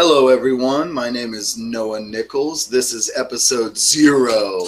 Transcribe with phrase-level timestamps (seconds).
[0.00, 0.92] Hello, everyone.
[0.92, 2.68] My name is Noah Nichols.
[2.68, 4.60] This is episode zero,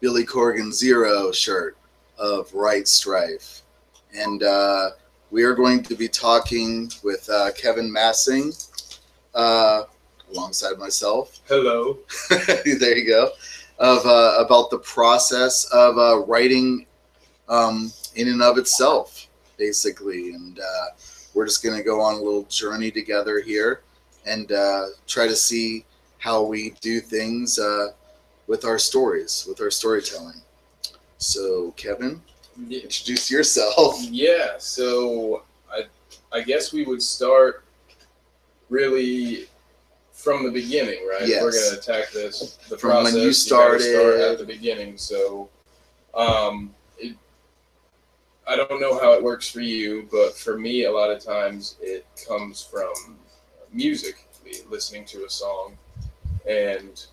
[0.00, 1.76] Billy Corgan Zero shirt
[2.18, 3.62] of Right Strife.
[4.12, 4.90] And uh,
[5.30, 8.52] we are going to be talking with uh, Kevin Massing
[9.36, 9.84] uh,
[10.32, 11.38] alongside myself.
[11.46, 11.98] Hello.
[12.30, 13.30] there you go.
[13.78, 16.86] Of uh, about the process of uh, writing
[17.48, 20.30] um, in and of itself, basically.
[20.30, 20.86] And uh,
[21.34, 23.82] we're just going to go on a little journey together here
[24.26, 25.84] and uh, try to see
[26.18, 27.88] how we do things uh,
[28.46, 30.40] with our stories, with our storytelling.
[31.18, 32.20] So, Kevin,
[32.68, 33.96] Y- introduce yourself.
[34.10, 35.42] Yeah, so
[35.72, 35.84] I
[36.32, 37.64] I guess we would start
[38.68, 39.46] really
[40.12, 41.26] from the beginning, right?
[41.26, 41.42] Yes.
[41.42, 43.80] We're gonna attack this the From when you started.
[43.82, 44.96] start at the beginning.
[44.98, 45.48] So
[46.14, 47.16] um it,
[48.46, 51.76] I don't know how it works for you, but for me a lot of times
[51.80, 52.92] it comes from
[53.72, 54.26] music,
[54.68, 55.76] listening to a song
[56.48, 57.06] and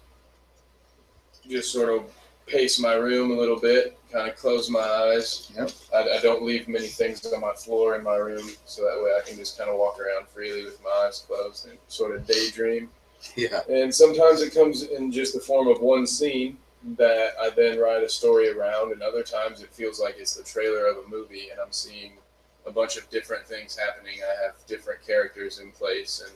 [1.47, 2.11] just sort of
[2.47, 5.51] pace my room a little bit, kind of close my eyes.
[5.55, 5.71] Yep.
[5.93, 9.11] I, I don't leave many things on my floor in my room, so that way
[9.11, 12.25] I can just kind of walk around freely with my eyes closed and sort of
[12.25, 12.89] daydream.
[13.35, 13.61] Yeah.
[13.69, 16.57] And sometimes it comes in just the form of one scene
[16.97, 20.43] that I then write a story around, and other times it feels like it's the
[20.43, 22.13] trailer of a movie, and I'm seeing
[22.65, 24.19] a bunch of different things happening.
[24.23, 26.33] I have different characters in place, and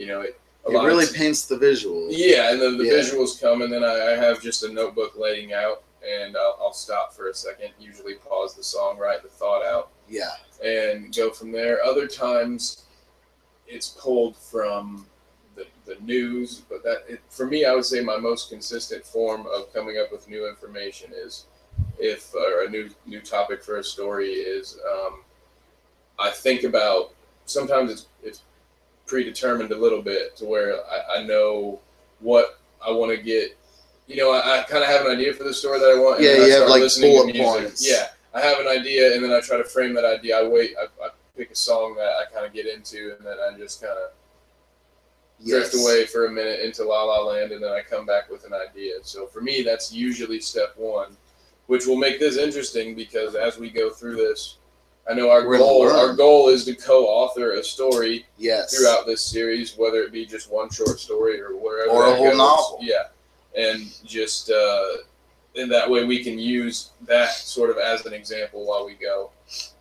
[0.00, 2.06] you know, it, a It lot really paints the visual.
[2.10, 2.94] yeah, and then the Yeah.
[2.94, 6.72] visuals come, and then I, I have just a notebook laying out, and I'll, I'll
[6.72, 10.30] stop for a second, usually pause the song, write the thought out, Yeah.
[10.64, 11.84] and go from there.
[11.84, 12.84] Other times,
[13.68, 15.06] it's pulled from
[15.54, 19.46] the, the news, but that it, for me, I would say my most consistent form
[19.54, 21.44] of coming up with new information is
[21.98, 25.20] if or a new new topic for a story is um,
[26.18, 27.10] I think about
[27.44, 28.40] sometimes it's it's
[29.10, 31.80] predetermined a little bit to where I, I know
[32.20, 33.58] what I want to get.
[34.06, 36.18] You know, I, I kind of have an idea for the story that I want.
[36.18, 37.86] and Yeah, you have, like, bullet points.
[37.86, 40.38] Yeah, I have an idea, and then I try to frame that idea.
[40.38, 40.74] I wait.
[40.80, 43.82] I, I pick a song that I kind of get into, and then I just
[43.82, 44.12] kind of
[45.44, 48.44] drift away for a minute into La La Land, and then I come back with
[48.44, 48.94] an idea.
[49.02, 51.16] So for me, that's usually step one,
[51.66, 54.56] which will make this interesting because as we go through this,
[55.10, 58.76] I know our We're goal our goal is to co-author a story Yes.
[58.76, 62.28] throughout this series, whether it be just one short story or wherever Or a whole
[62.28, 62.38] goes.
[62.38, 62.78] novel.
[62.80, 63.08] Yeah,
[63.56, 64.84] and just uh,
[65.56, 69.30] and that way we can use that sort of as an example while we go.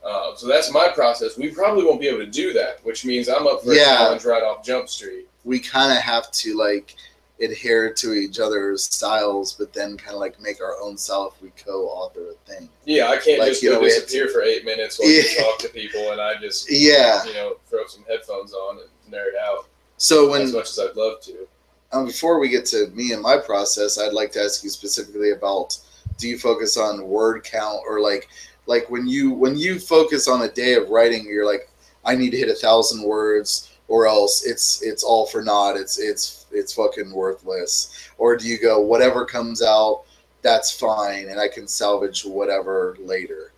[0.04, 1.38] Uh, so that's my process.
[1.38, 3.84] We probably won't be able to do that, which means I'm up for Yeah.
[3.94, 5.28] a challenge right off Jump Street.
[5.46, 6.96] we kind of have to like
[7.42, 11.42] adhere to each other's styles, but then kind of like make our own style if
[11.42, 12.70] we co-author a thing.
[12.86, 15.60] Yeah, I can't Like, just you go know, disappear for eight minutes while you talk
[15.60, 17.24] to people and I just Yeah.
[17.26, 19.68] you know throw some headphones on and nerd out
[19.98, 21.48] So when as much as I'd love to.
[21.92, 25.32] um, before we get to me and my process, I'd like to ask you specifically
[25.32, 25.78] about:
[26.18, 28.30] Do you focus on word count or like
[28.66, 31.70] like when you when you focus on a day of writing, you're like,
[32.06, 33.66] I need to hit a thousand words.
[33.88, 35.76] Or else it's it's all for naught.
[35.76, 38.10] It's it's it's fucking worthless.
[38.18, 40.04] Or do you go whatever comes out,
[40.42, 43.52] that's fine, and I can salvage whatever later.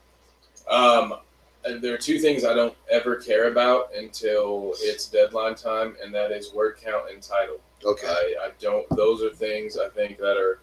[0.70, 1.16] Um,
[1.64, 6.14] and there are two things I don't ever care about until it's deadline time, and
[6.16, 7.60] that is word count and title.
[7.84, 8.08] Okay.
[8.08, 8.88] I, I don't.
[8.96, 10.60] Those are things I think that are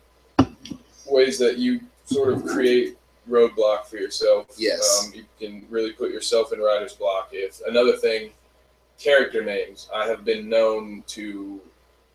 [1.06, 2.96] ways that you sort of create
[3.28, 4.46] roadblock for yourself.
[4.56, 5.06] Yes.
[5.06, 7.30] Um, you can really put yourself in writer's block.
[7.32, 8.30] If another thing,
[8.98, 9.88] character names.
[9.94, 11.60] I have been known to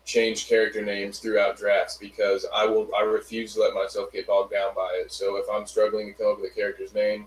[0.04, 2.90] change character names throughout drafts because I will.
[2.96, 5.12] I refuse to let myself get bogged down by it.
[5.12, 7.26] So if I'm struggling to come up with a character's name,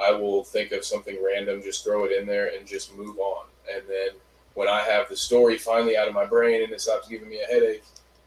[0.00, 3.46] I will think of something random, just throw it in there, and just move on.
[3.72, 4.10] And then
[4.54, 7.40] when I have the story finally out of my brain and it stops giving me
[7.40, 7.84] a headache,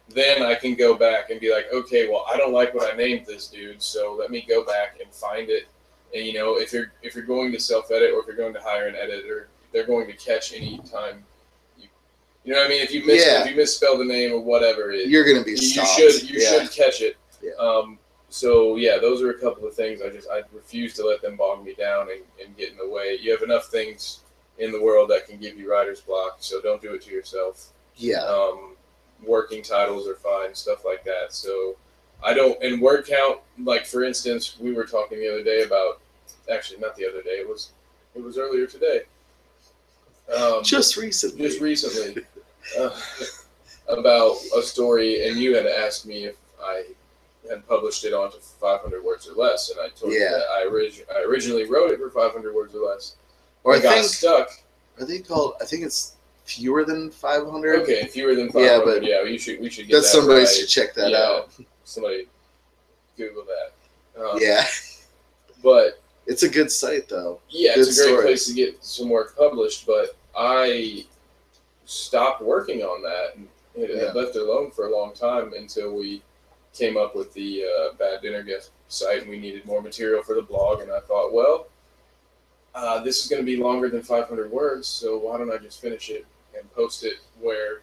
[0.09, 2.95] then I can go back and be like, okay, well, I don't like what I
[2.95, 5.67] named this dude, so let me go back and find it.
[6.15, 8.53] And you know, if you're if you're going to self edit or if you're going
[8.53, 11.23] to hire an editor, they're going to catch any time.
[12.43, 12.81] You, know what I mean?
[12.81, 13.43] If you miss Yeah.
[13.43, 16.39] if you misspell the name or whatever, it, You're gonna be you, you should you
[16.41, 16.63] yeah.
[16.63, 17.17] should catch it.
[17.41, 17.51] Yeah.
[17.59, 17.99] Um,
[18.29, 21.35] so yeah, those are a couple of things I just I refuse to let them
[21.35, 23.17] bog me down and, and get in the way.
[23.21, 24.21] You have enough things
[24.57, 27.67] in the world that can give you writer's block, so don't do it to yourself.
[27.95, 28.23] Yeah.
[28.23, 28.75] Um,
[29.25, 31.33] working titles are fine, stuff like that.
[31.33, 31.75] So
[32.23, 35.99] I don't and word count, like for instance, we were talking the other day about
[36.51, 37.71] actually not the other day, it was
[38.15, 39.01] it was earlier today.
[40.35, 41.45] Um, Just recently.
[41.45, 42.23] just recently
[42.79, 42.99] uh,
[43.87, 46.83] about a story, and you had asked me if I
[47.49, 50.31] had published it onto 500 words or less, and I told you Yeah.
[50.31, 53.15] that I, orig- I originally wrote it for 500 words or less.
[53.63, 54.49] or I I got think stuck.
[54.99, 55.55] are they called?
[55.61, 56.15] I think it's
[56.45, 57.81] fewer than 500.
[57.81, 58.85] Okay, fewer than Yeah, 500.
[58.85, 60.49] but Yeah, you should we should get That's that somebody right.
[60.49, 61.49] should check that Yeah, out.
[61.83, 62.27] Somebody
[63.17, 64.21] Google that.
[64.23, 64.65] Um, Yeah,
[65.63, 67.39] But it's a good site though.
[67.49, 68.23] yeah, Good it's a great stories.
[68.25, 69.85] place to get some work published.
[69.85, 71.05] But I
[71.91, 74.11] stopped working on that and it Yeah.
[74.13, 76.21] left it alone for a long time until we
[76.73, 80.35] came up with the uh, Bad Dinner Guest site and we needed more material for
[80.35, 80.79] the blog.
[80.81, 81.67] And I thought, well,
[82.73, 85.81] uh, this is going to be longer than 500 words, so why don't I just
[85.81, 86.25] finish it
[86.57, 87.81] and post it where,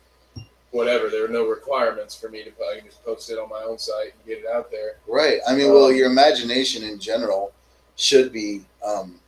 [0.70, 3.62] whatever, there are no requirements for me to, I can just post it on my
[3.62, 4.96] own site and get it out there.
[5.06, 5.40] Right.
[5.46, 7.52] I mean, well, Um, your imagination in general
[7.96, 9.20] should be um,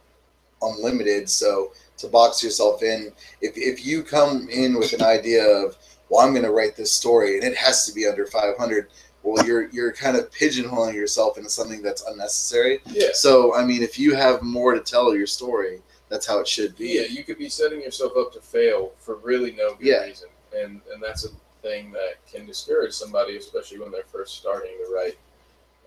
[0.62, 1.28] unlimited.
[1.28, 5.76] So to box yourself in, if if you come in with an idea of,
[6.08, 8.88] well, I'm going to write this story and it has to be under 500.
[9.22, 12.80] Well, you're you're kind of pigeonholing yourself into something that's unnecessary.
[12.86, 13.08] Yeah.
[13.12, 16.74] So, I mean, if you have more to tell your story, that's how it should
[16.76, 16.88] be.
[16.94, 20.04] Yeah, you could be setting yourself up to fail for really no good Yeah.
[20.04, 21.28] reason, and and that's a
[21.60, 25.18] thing that can discourage somebody, especially when they're first starting to write.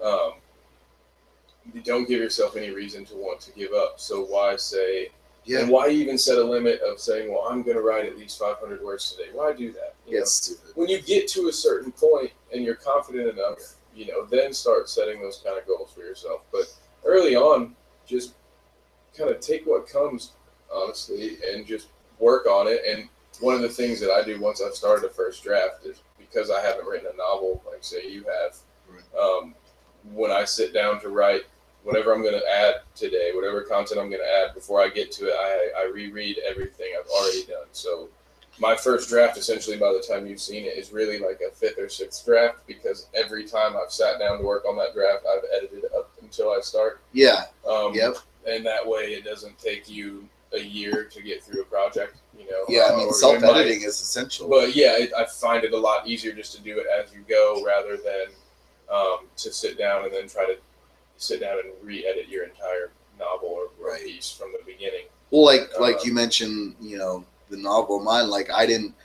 [0.02, 0.34] Um,
[1.74, 4.00] you don't give yourself any reason to want to give up.
[4.00, 5.10] So why say?
[5.46, 5.60] Yeah.
[5.60, 8.40] And why even set a limit of saying, "Well, I'm going to write at least
[8.40, 9.30] 500 words today"?
[9.34, 9.96] Why do that?
[10.08, 10.72] You Yeah, stupid.
[10.76, 13.60] when you get to a certain point and you're confident enough,
[13.96, 16.42] you know, then start setting those kind of goals for yourself.
[16.52, 16.74] But
[17.06, 17.76] early on,
[18.06, 18.34] just
[19.18, 20.32] kind of take what comes,
[20.74, 21.88] honestly, and just
[22.20, 22.82] work on it.
[22.88, 23.10] And
[23.40, 26.50] one of the things that I do once I've started a first draft is because
[26.50, 28.58] I haven't written a novel like say you have.
[29.20, 29.56] Um,
[30.14, 31.44] when I sit down to write
[31.84, 35.12] whatever I'm going to add today, whatever content I'm going to add, before I get
[35.14, 37.68] to it, I, I reread everything I've already done.
[37.72, 38.10] So
[38.60, 41.78] my first draft, essentially, by the time you've seen it, is really like a fifth
[41.78, 45.44] or sixth draft because every time I've sat down to work on that draft, I've
[45.56, 47.02] edited up until I start.
[47.14, 47.46] Yeah.
[47.68, 48.18] Um, Yep.
[48.48, 52.18] And that way, it doesn't take you a year to get through a project.
[52.38, 52.64] You know.
[52.68, 52.90] Yeah.
[52.92, 54.50] I mean, self editing is essential.
[54.50, 57.24] but yeah, it, I find it a lot easier just to do it as you
[57.28, 58.28] go rather than
[58.94, 60.58] um, to sit down and then try to
[61.18, 64.04] sit down and re-edit your entire novel or, or Right.
[64.04, 65.06] piece from the beginning.
[65.32, 68.30] Well, like Uh, like you mentioned, you know, the novel mine.
[68.30, 68.96] Like I didn't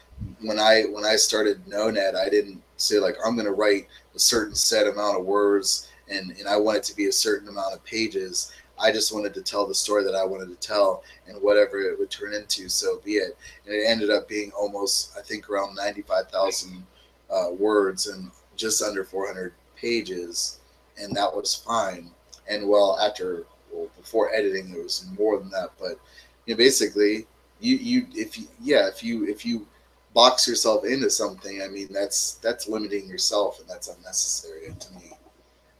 [0.41, 4.19] when I when I started NoNet, I didn't say like I'm going to write a
[4.19, 7.75] certain set amount of words and and I want it to be a certain amount
[7.75, 8.53] of pages.
[8.81, 11.99] I just wanted to tell the story that I wanted to tell, and whatever it
[11.99, 13.37] would turn into, so be it.
[13.67, 16.87] And it ended up being almost, I think, around ninety-five thousand
[17.29, 20.61] uh, words and just under four hundred pages,
[21.01, 22.11] and that was fine.
[22.49, 25.99] And well, after well, before editing, it was more than that, but
[26.47, 27.27] you know, basically,
[27.61, 29.67] you you if you yeah if you if you
[30.15, 35.13] box yourself into something, I mean that's that's limiting yourself, and that's unnecessary to me.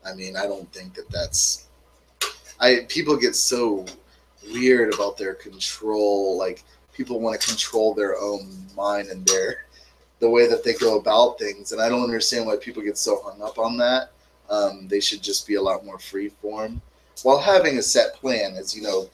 [0.05, 1.67] I mean, I don't think that that's.
[2.61, 3.87] I people get so
[4.53, 6.37] weird about their control.
[6.37, 9.67] Like people want to control their own mind and their
[10.21, 13.23] the way that they go about things, and I don't understand why people get so
[13.23, 14.11] hung up on that.
[14.51, 16.81] Um, they should just be a lot more free form
[17.23, 19.09] while having a set plan, as you know,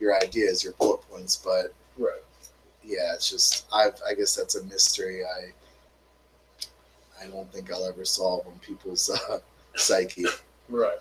[0.00, 1.36] your ideas, your bullet points.
[1.36, 2.22] But Right.
[2.84, 5.22] yeah, it's just I I guess that's a mystery.
[5.24, 5.52] I
[7.22, 9.40] I don't think I'll ever solve on people's uh,
[9.76, 10.24] psyche.
[10.68, 10.98] Right.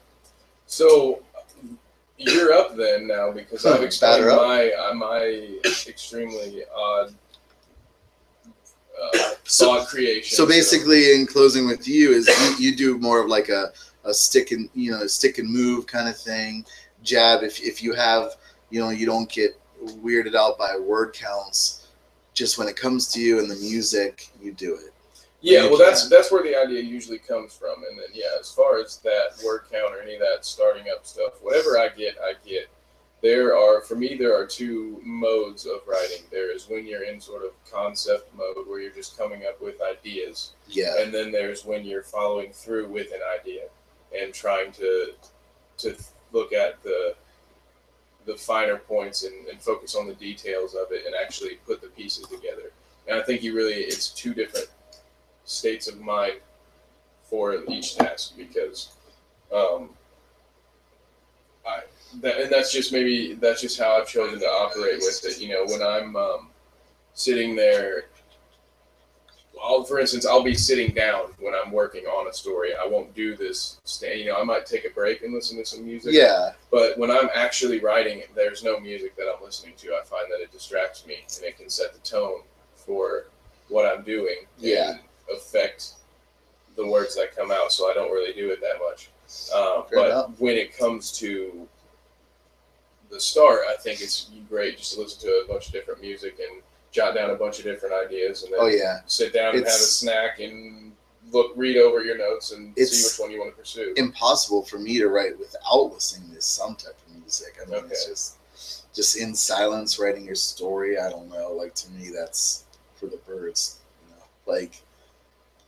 [0.66, 1.22] So
[2.18, 5.58] you're up then now because I've explained my uh, my
[5.88, 7.14] extremely odd
[9.02, 10.36] uh, So- creation.
[10.36, 12.28] So basically, in closing with you, is
[12.60, 13.72] you, you do more of like a,
[14.04, 16.66] a stick and you know stick and move kind of thing.
[17.04, 18.32] Jab if if you have
[18.70, 19.52] you know you don't get
[19.84, 21.88] weirded out by word counts.
[22.34, 24.94] Just when it comes to you and the music, you do it.
[25.42, 28.80] Yeah, well, that's that's where the idea usually comes from, and then yeah, as far
[28.80, 32.34] as that word count or any of that starting up stuff, whatever I get, I
[32.46, 32.70] get.
[33.22, 36.24] There are for me there are two modes of writing.
[36.32, 39.82] There is when you're in sort of concept mode where you're just coming up with
[39.82, 43.64] ideas, Yeah, and then there's when you're following through with an idea
[44.16, 45.14] and trying to
[45.80, 45.96] to
[46.32, 47.16] look at the
[48.26, 51.88] the finer points and, and focus on the details of it and actually put the
[51.88, 52.72] pieces together.
[53.08, 54.68] And I think you really it's two different
[55.46, 56.34] states of mind
[57.24, 58.90] for each task because
[59.54, 59.90] um,
[61.66, 61.82] I
[62.22, 65.40] that, and that's just maybe that's just how I've chosen to operate with it.
[65.40, 66.50] You know, when I'm um,
[67.14, 68.06] sitting there
[69.64, 72.72] I'll, for instance, I'll be sitting down when I'm working on a story.
[72.76, 73.80] I won't do this.
[73.84, 76.14] Stay, you know, I might take a break and listen to some music.
[76.14, 79.90] yeah, But when I'm actually writing, there's no music that I'm listening to.
[79.90, 82.42] I find that it distracts me and it can set the tone
[82.76, 83.26] for
[83.70, 84.46] what I'm doing.
[84.58, 84.92] Yeah.
[84.92, 85.00] And
[85.36, 85.94] affect
[86.76, 87.72] the words that come out.
[87.72, 89.10] So I don't really do it that much.
[89.54, 90.32] Uh, but enough.
[90.40, 91.68] when it comes to
[93.10, 96.40] the start, I think it's great just to listen to a bunch of different music
[96.40, 96.62] and
[96.92, 99.76] jot down a bunch of different ideas, and then Oh yeah, sit down and have
[99.76, 100.94] a snack and
[101.32, 103.94] look, read over your notes and see which one you want to pursue.
[103.98, 107.58] impossible for me to write without listening to some type of music.
[107.62, 108.38] I mean, it's just
[108.94, 110.98] just in silence writing your story.
[110.98, 111.52] I don't know.
[111.52, 113.80] Like to me, that's for the birds.
[114.04, 114.82] You know, like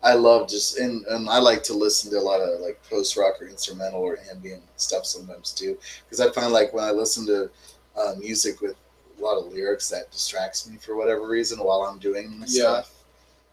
[0.01, 3.17] I love just and, and I like to listen to a lot of like post
[3.17, 7.25] rock or instrumental or ambient stuff sometimes too, because I find like when I listen
[7.27, 7.49] to
[7.97, 8.75] uh, music with
[9.17, 12.61] a lot of lyrics that distracts me for whatever reason while I'm doing my Yeah.
[12.81, 12.91] stuff.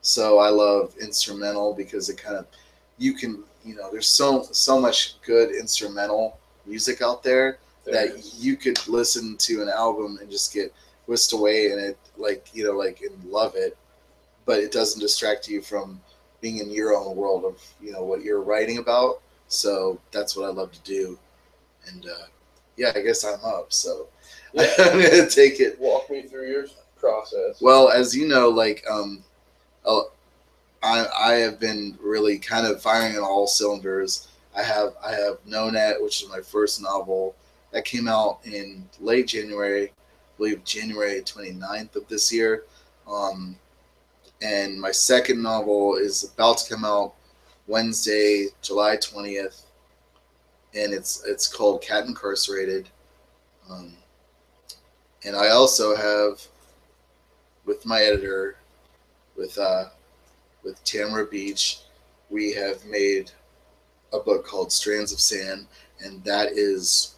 [0.02, 2.46] So I love instrumental because it kind of
[2.98, 8.34] you can you know there's so so much good instrumental music out there There that
[8.38, 10.72] you could listen to an album and just get
[11.06, 13.76] whisked away in it like you know like and love it
[14.44, 16.00] but it doesn't distract you from
[16.40, 20.47] being in your own world of you know what you're writing about so that's what
[20.49, 21.19] i love to do
[21.88, 22.26] and uh
[22.76, 24.09] yeah i guess i'm up so
[24.52, 24.66] Yeah.
[24.78, 26.66] i'm gonna take it Walk me through your
[26.99, 27.61] process.
[27.61, 29.23] well, as you know, like um,
[30.83, 34.28] I I have been really kind of firing on all cylinders.
[34.57, 37.35] I have I have No Net, which is my first novel
[37.73, 39.93] that came out in late January, I
[40.38, 42.64] believe January 29th of this year.
[43.07, 43.57] Um,
[44.43, 47.14] and my second novel is about to come out
[47.66, 49.62] Wednesday, July 20th,
[50.75, 52.88] and it's it's called Cat Incarcerated.
[53.71, 53.93] Um,
[55.25, 56.40] and I also have
[57.64, 58.57] with my editor,
[59.37, 59.87] with uh,
[60.62, 61.81] with Tamara Beach,
[62.31, 63.31] we have made
[64.12, 65.66] a book called Strands of Sand,
[66.00, 67.16] and that is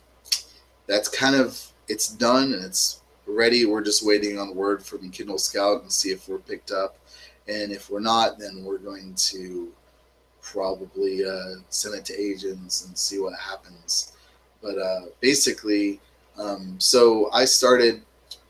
[0.86, 3.66] that's kind of it's done and it's ready.
[3.66, 6.96] We're just waiting on word from Kindle Scout and see if we're picked up,
[7.48, 9.72] and if we're not, then we're going to
[10.42, 14.12] probably uh, send it to agents and see what happens.
[14.62, 16.00] But uh, basically,
[16.38, 18.02] um, so I started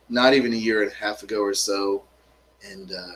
[0.09, 2.03] not even a year and a half ago or so,
[2.65, 3.13] and uh,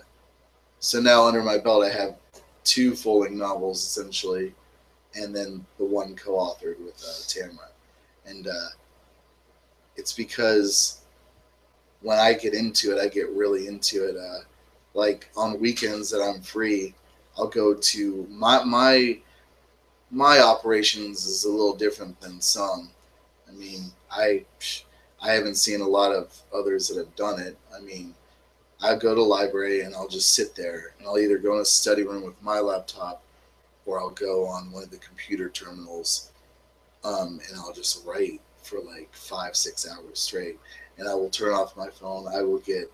[0.79, 2.17] so now under my belt I have
[2.65, 4.55] two full-length novels essentially,
[5.15, 7.71] and then the one co-authored with uh, Tamara,
[8.27, 8.69] and uh,
[9.97, 11.01] it's because
[12.03, 14.17] when I get into it, I get really into it.
[14.95, 16.95] Like on weekends that I'm free,
[17.37, 19.19] I'll go to my my
[20.11, 22.91] my operations is a little different than some.
[23.49, 24.45] I mean, I
[25.21, 27.57] I haven't seen a lot of others that have done it.
[27.75, 28.15] I mean,
[28.83, 31.65] I go to library and I'll just sit there and I'll either go in a
[31.65, 33.23] study room with my laptop
[33.87, 36.33] or I'll go on one of the computer terminals
[37.05, 40.59] um, and I'll just write for like five, six hours straight.
[40.99, 42.27] And I will turn off my phone.
[42.29, 42.91] I will get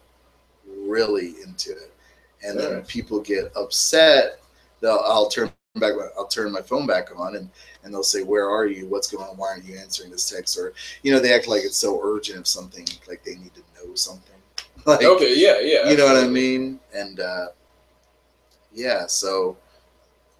[0.68, 1.92] really into it.
[2.42, 4.40] And then people get upset.
[4.80, 5.92] They'll, I'll turn back.
[6.16, 7.50] I'll turn my phone back on, and
[7.82, 8.86] and they'll say, "Where are you?
[8.86, 9.36] What's going on?
[9.36, 10.72] Why aren't you answering this text?" Or
[11.02, 13.94] you know, they act like it's so urgent of something, like they need to know
[13.94, 14.34] something.
[14.86, 15.90] Like, okay, yeah, yeah.
[15.90, 16.80] you know what I mean?
[16.94, 17.48] And uh,
[18.72, 19.58] yeah, so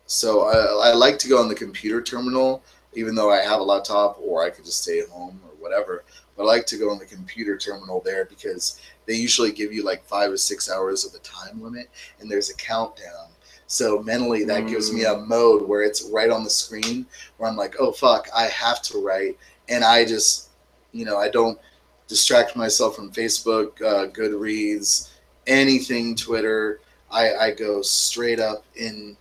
[0.07, 2.63] so I, I like to go on the computer terminal,
[2.95, 6.05] even though I have a laptop, or I could just stay at home or whatever.
[6.35, 9.83] But I like to go on the computer terminal there because they usually give you
[9.83, 13.31] like five or six hours of a time limit, and there's a countdown.
[13.67, 17.07] So mentally, that gives me a mode where it's right on the screen,
[17.39, 19.37] where I'm like, oh fuck, I have to write,
[19.69, 20.51] and I just,
[20.93, 21.59] you know, I don't
[22.07, 25.11] distract myself from Facebook, uh, Goodreads,
[25.47, 26.81] anything, Twitter.
[27.11, 29.17] I, I go straight up in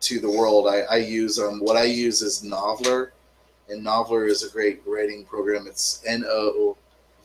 [0.00, 0.68] to the world.
[0.68, 3.10] I, I use um what I use is Novlr,
[3.70, 5.66] and Novlr is a great writing program.
[5.66, 6.76] It's N O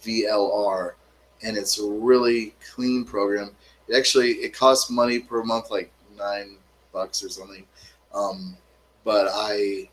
[0.01, 0.95] V L R,
[1.43, 3.51] and it's a really clean program.
[3.87, 6.57] It actually it costs money per month, like nine
[6.93, 7.65] bucks or something.
[8.13, 8.55] Um,
[9.03, 9.89] but I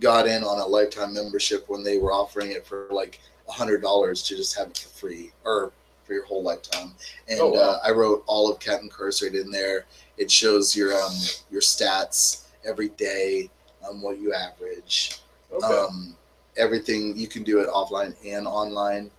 [0.00, 3.82] got in on a lifetime membership when they were offering it for like a hundred
[3.82, 5.72] dollars to just have it for free or
[6.04, 6.92] for your whole lifetime.
[7.28, 7.60] And Oh, wow.
[7.60, 9.84] uh, I wrote all of Cat Incarcerated in there.
[10.16, 11.12] It shows your um
[11.50, 13.48] your stats every day,
[13.88, 15.18] um what you average,
[15.52, 15.66] Okay.
[15.66, 16.16] um
[16.56, 19.10] everything you can do it offline and online.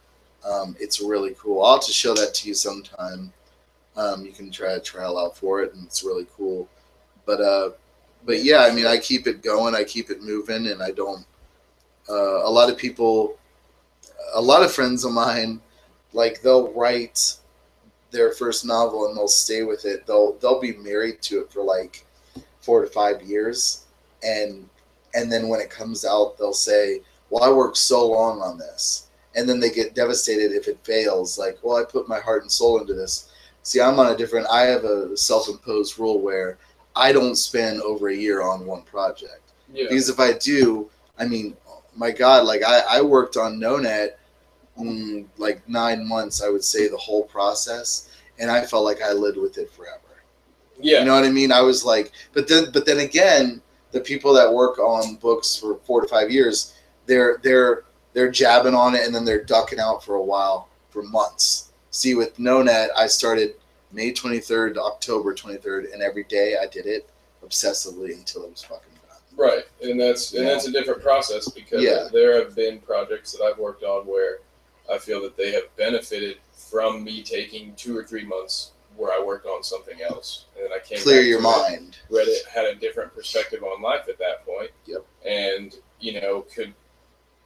[0.49, 1.63] Um, it's really cool.
[1.63, 3.31] I'll have to show that to you sometime.
[3.95, 6.67] Um, you can try a trial out for it, and it's really cool.
[7.25, 7.71] But uh,
[8.25, 9.75] but yeah, I mean, I keep it going.
[9.75, 11.25] I keep it moving, and I don't.
[12.09, 13.37] Uh, a lot of people,
[14.33, 15.61] a lot of friends of mine,
[16.13, 17.37] like they'll write
[18.11, 20.05] their first novel and they'll stay with it.
[20.05, 22.05] They'll they'll be married to it for like
[22.61, 23.85] four to five years,
[24.23, 24.67] and
[25.13, 29.07] and then when it comes out, they'll say, "Well, I worked so long on this,"
[29.35, 31.37] and then they get devastated if it fails.
[31.37, 33.29] Like, "Well, I put my heart and soul into this."
[33.63, 34.47] See, I'm on a different.
[34.47, 36.57] I have a self-imposed rule where
[36.95, 39.85] I don't spend over a year on one project yeah.
[39.87, 41.55] because if I do, I mean,
[41.95, 44.11] my God, like I, I worked on NoNet
[44.77, 48.09] mm, like nine months, I would say the whole process,
[48.39, 49.97] and I felt like I lived with it forever.
[50.79, 50.99] Yeah.
[50.99, 51.51] You know what I mean?
[51.51, 53.61] I was like, but then, but then again,
[53.91, 58.75] the people that work on books for four to five years, they're they're they're jabbing
[58.75, 61.71] on it and then they're ducking out for a while for months.
[61.91, 63.55] See, with no net, I started
[63.91, 67.09] May 23rd to October 23rd, and every day I did it
[67.45, 69.17] obsessively until it was fucking done.
[69.35, 72.07] Right, and that's and that's a different process because Yeah.
[72.11, 74.39] there have been projects that I've worked on where
[74.89, 79.21] I feel that they have benefited from me taking two or three months where I
[79.23, 81.97] worked on something else, and then I came Clear your mind.
[82.09, 84.71] read it, had a different perspective on life at that point.
[84.85, 85.05] Yep.
[85.25, 86.73] And you know could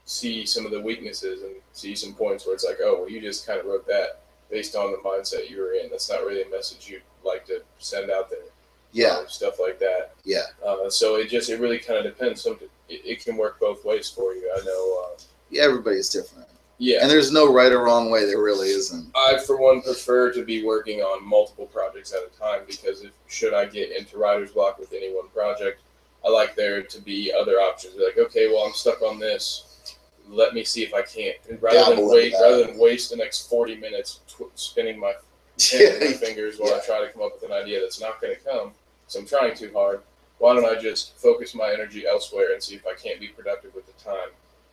[0.05, 3.19] see some of the weaknesses and see some points where it's like, oh, well, you
[3.19, 5.89] just kind of wrote that based on the mindset you were in.
[5.89, 8.39] That's not really a message you'd like to send out there.
[8.91, 10.13] Yeah, um, stuff like that.
[10.23, 12.41] yeah, Uh, so it just it really kind of depends.
[12.41, 12.57] Some
[12.87, 14.49] it, it can work both ways for you.
[14.55, 15.03] I know.
[15.03, 15.63] Uh, yeah.
[15.63, 16.47] Everybody's different,
[16.77, 18.25] yeah, and there's no right or wrong way.
[18.25, 19.11] There really isn't.
[19.13, 23.11] I for one prefer to be working on multiple projects at a time because if
[23.27, 25.81] should I get into writer's block with any one project,
[26.25, 27.95] I like there to be other options.
[27.97, 29.74] Like okay, well I'm stuck on this.
[30.29, 31.37] Let me see if I can't.
[31.49, 35.13] And rather Dabble than wait, rather than waste the next forty minutes tw- spinning my
[35.73, 38.41] my fingers while I try to come up with an idea that's not going to
[38.41, 38.71] come.
[39.07, 40.01] So I'm trying too hard.
[40.39, 43.73] Why don't I just focus my energy elsewhere and see if I can't be productive
[43.73, 44.29] with the time?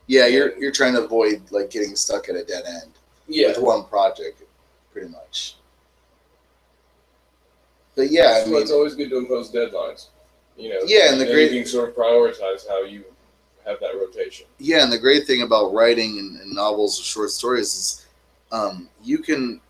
[0.07, 2.91] Yeah, you're you're trying to avoid like getting stuck at a dead end
[3.29, 4.43] Yeah, with one project,
[4.93, 5.57] pretty much.
[7.95, 10.07] But yeah, I mean, it's always good to impose deadlines.
[10.57, 10.81] You know.
[10.87, 13.05] Yeah, and the great- you can sort of prioritize how you
[13.65, 14.47] have that rotation.
[14.59, 18.07] yeah, and the great thing about writing and, and novels or short stories is,
[18.51, 19.61] um, you can,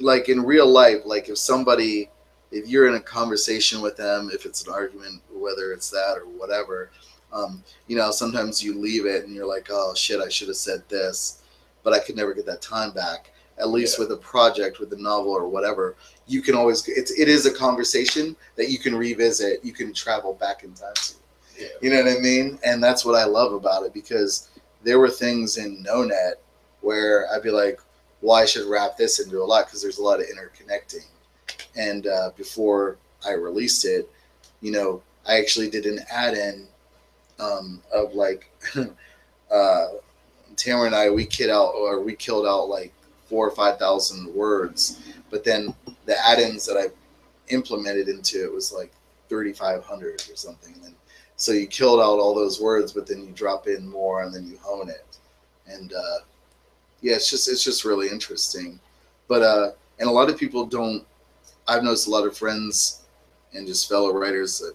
[0.00, 2.08] like in real life, like if somebody,
[2.50, 6.26] if you're in a conversation with them, if it's an argument, whether it's that or
[6.26, 6.90] whatever,
[7.32, 10.56] um, you know, sometimes you leave it and you're like, oh shit, I should have
[10.56, 11.42] said this,
[11.82, 13.32] but I could never get that time back.
[13.58, 14.04] At least Yeah.
[14.04, 15.96] with a project, with a novel or whatever,
[16.28, 16.86] you can always.
[16.86, 19.64] It's it is a conversation that you can revisit.
[19.64, 21.14] You can travel back in time to.
[21.58, 21.66] Yeah.
[21.80, 22.58] You know what I mean?
[22.64, 24.50] And that's what I love about it because
[24.84, 26.40] there were things in No Net
[26.80, 27.80] where I'd be like,
[28.20, 31.06] well, I should wrap this into a lot because there's a lot of interconnecting.
[31.76, 34.08] And uh, before I released it,
[34.60, 36.66] you know, I actually did an add in
[37.38, 38.50] um, of like,
[39.50, 39.86] uh,
[40.56, 42.92] Tamara and I, we kid out or we killed out like
[43.28, 45.00] four or 5,000 words.
[45.30, 45.74] But then
[46.06, 46.86] the add ins that I
[47.52, 48.92] implemented into it was like
[49.28, 50.74] 3,500 or something.
[50.84, 50.94] And
[51.38, 54.44] so you killed out all those words, but then you drop in more and then
[54.44, 55.06] you hone it.
[55.68, 56.18] And uh,
[57.00, 58.80] yeah, it's just it's just really interesting.
[59.28, 59.70] But uh,
[60.00, 61.06] and a lot of people don't.
[61.68, 63.02] I've noticed a lot of friends
[63.54, 64.74] and just fellow writers that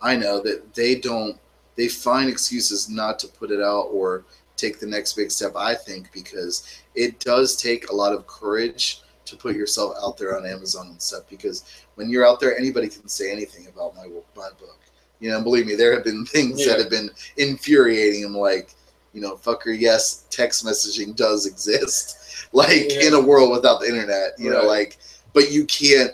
[0.00, 1.36] I know that they don't.
[1.74, 4.24] They find excuses not to put it out or
[4.56, 5.56] take the next big step.
[5.56, 10.36] I think because it does take a lot of courage to put yourself out there
[10.36, 11.24] on Amazon and stuff.
[11.28, 11.64] Because
[11.96, 14.78] when you're out there, anybody can say anything about my my book.
[15.20, 16.72] You know, believe me, there have been things Yeah.
[16.72, 18.24] that have been infuriating.
[18.24, 18.74] I'm like,
[19.12, 22.16] you know, fucker, yes, text messaging does exist.
[22.52, 23.08] Like Yeah.
[23.08, 24.98] in a world without the internet, you know, like,
[25.34, 26.12] but you can't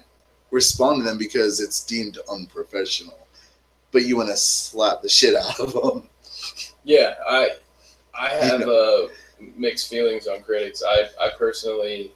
[0.51, 3.27] respond to them because it's deemed unprofessional.
[3.91, 6.09] But you want to slap the shit out of them.
[6.85, 7.51] Yeah, I
[8.13, 9.09] I have You uh,
[9.57, 10.83] mixed feelings on critics.
[10.87, 12.13] I I personally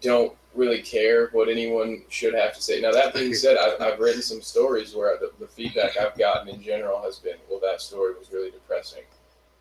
[0.00, 2.80] don't really care what anyone should have to say.
[2.80, 6.48] Now that being said, I've, I've written some stories where the, the feedback I've gotten
[6.48, 9.02] in general has been, well, that story was really depressing.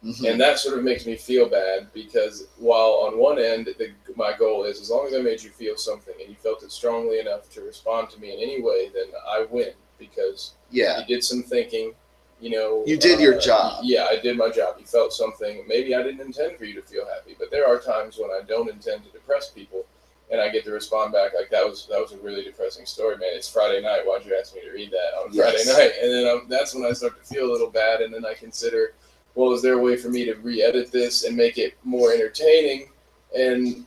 [0.04, 0.32] Mhm.
[0.32, 4.34] and that sort of makes me feel bad because while on one end the, my
[4.38, 7.20] goal is as long as I made you feel something and you felt it strongly
[7.20, 11.24] enough to respond to me in any way, then I win because yeah, you did
[11.24, 11.94] some thinking.
[12.42, 13.80] You know, You did your uh, job.
[13.84, 14.76] Yeah, I did my job.
[14.78, 15.64] You felt something.
[15.66, 18.42] Maybe I didn't intend for you to feel happy, but there are times when I
[18.46, 19.86] don't intend to depress people,
[20.32, 23.18] and I get to respond back like that was that was a really depressing story,
[23.18, 23.30] man.
[23.34, 24.02] It's Friday night.
[24.06, 25.64] Why'd you ask me to read that on Yes.
[25.66, 25.94] Friday night?
[26.02, 28.34] And then um, that's when I start to feel a little bad, and then I
[28.34, 28.94] consider,
[29.36, 32.90] well, is there a way for me to re-edit this and make it more entertaining,
[33.38, 33.86] and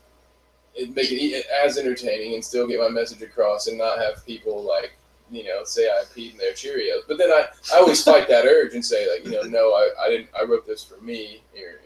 [0.94, 4.92] make it as entertaining, and still get my message across, and not have people like
[5.30, 7.00] you know, say I peed in their Cheerios.
[7.08, 9.90] But then I, I always fight that urge and say like, you know, no, I,
[10.04, 10.28] I didn't.
[10.38, 11.42] I wrote this for me.
[11.52, 11.80] Here,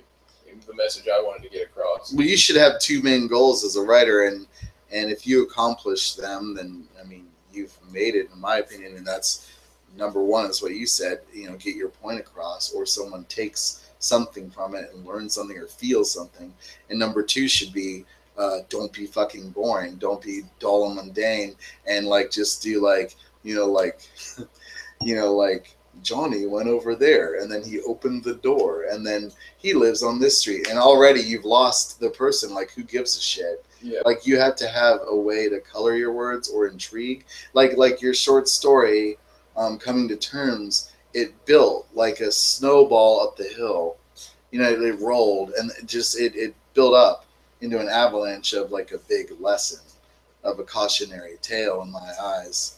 [0.71, 2.13] the message I wanted to get across.
[2.13, 4.47] well, you should have two main goals as a writer, and
[4.93, 9.07] and if you accomplish them, then I mean, you've made it, in my opinion, and
[9.07, 9.51] that's
[9.97, 11.21] number one is what you said.
[11.33, 15.59] You know, get your point across, or someone takes something from it and learns something
[15.59, 16.53] or feels something.
[16.89, 18.05] And number two should be.
[18.39, 19.97] Uh, don't be fucking boring.
[19.97, 21.57] Don't be dull and mundane,
[21.87, 24.01] and like just do like you know like
[25.03, 29.33] you know like Johnny went over there, and then he opened the door, and then
[29.61, 33.21] he lives on this street and already you've lost the person like who gives a
[33.21, 34.01] shit Yeah.
[34.05, 37.25] Like you have to have a way to color your words or intrigue.
[37.55, 39.17] Like like your short story,
[39.57, 43.97] um, coming to terms, it built like a snowball up the hill.
[44.51, 47.25] You know, it rolled and it just it it built up
[47.61, 49.81] into an avalanche of like a big lesson,
[50.45, 52.77] of a cautionary tale in my eyes.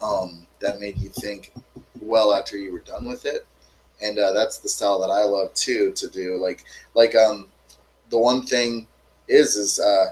[0.00, 1.52] Um, that made you think
[2.02, 3.46] well after you were done with it,
[4.02, 6.36] and uh, that's the style that I love too to do.
[6.36, 7.48] Like like um,
[8.10, 8.86] the one thing
[9.28, 10.10] is is uh,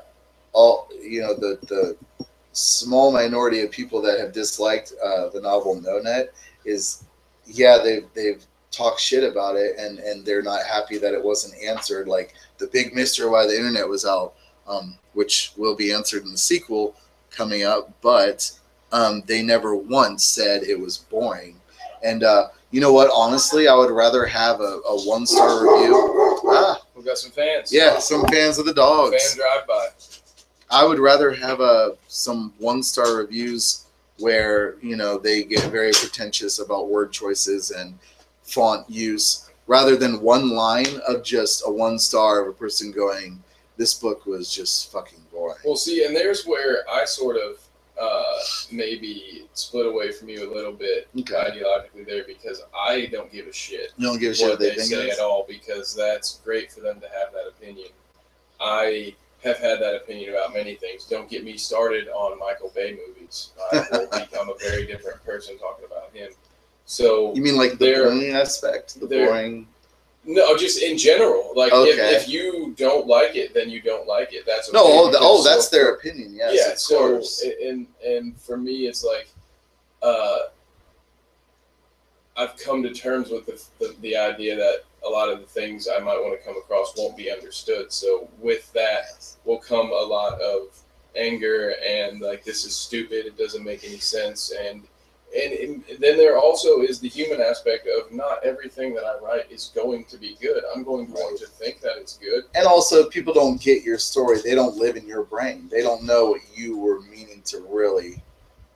[0.52, 1.96] all you know the the
[2.52, 7.04] small minority of people that have disliked uh, the novel No Net is
[7.46, 11.54] yeah they've they've talked shit about it and and they're not happy that it wasn't
[11.62, 14.34] answered like the big mystery why the internet was out
[14.68, 16.94] um, which will be answered in the sequel
[17.30, 18.50] coming up but
[18.92, 21.59] um, they never once said it was boring
[22.02, 23.10] and uh, you know what?
[23.14, 25.94] Honestly i would rather have a, a one star review
[26.46, 26.80] ah.
[26.94, 27.72] We've got some fans.
[27.72, 29.34] yeah some fans of the dogs.
[29.34, 29.88] Fan drive by.
[30.70, 33.86] I would rather have a some one star reviews
[34.18, 37.98] where you know they get very pretentious about word choices and
[38.42, 43.42] font use rather than one line of just a one star of a person going
[43.76, 45.56] this book was just fucking boring.
[45.64, 47.56] Well, see, and there's where I sort of
[48.00, 48.38] uh,
[48.72, 53.46] maybe split away from you a little bit okay ideologically there because I don't give
[53.46, 55.18] a shit you don't give a shit what they they say it is?
[55.18, 57.88] at all because that's great for them to have that opinion.
[58.60, 61.04] I have had that opinion about many things.
[61.04, 63.52] Don't get me started on Michael Bay movies.
[63.72, 66.30] I will become a very different person talking about him.
[66.84, 69.68] So you mean like the boring aspect the boring
[70.24, 71.52] no, just in general.
[71.56, 71.90] Like Okay.
[71.90, 74.44] if, if you don't like it, then you don't like it.
[74.46, 76.72] That's no okay, oh, oh that's so- their opinion yes yeah.
[76.72, 79.28] of So course and and for me, it's like
[80.02, 80.38] uh,
[82.36, 85.88] I've come to terms with the, the the idea that a lot of the things
[85.88, 87.90] I might want to come across won't be understood.
[87.92, 90.78] So with that will come a lot of
[91.16, 93.26] anger and like this is stupid.
[93.26, 94.82] It doesn't make any sense and.
[95.32, 99.50] And, and then there also is the human aspect of not everything that I write
[99.50, 100.62] is going to be good.
[100.74, 102.44] I'm going to want to think that it's good.
[102.56, 106.02] and also people don't get your story they don't live in your brain they don't
[106.02, 108.20] know what you were meaning to really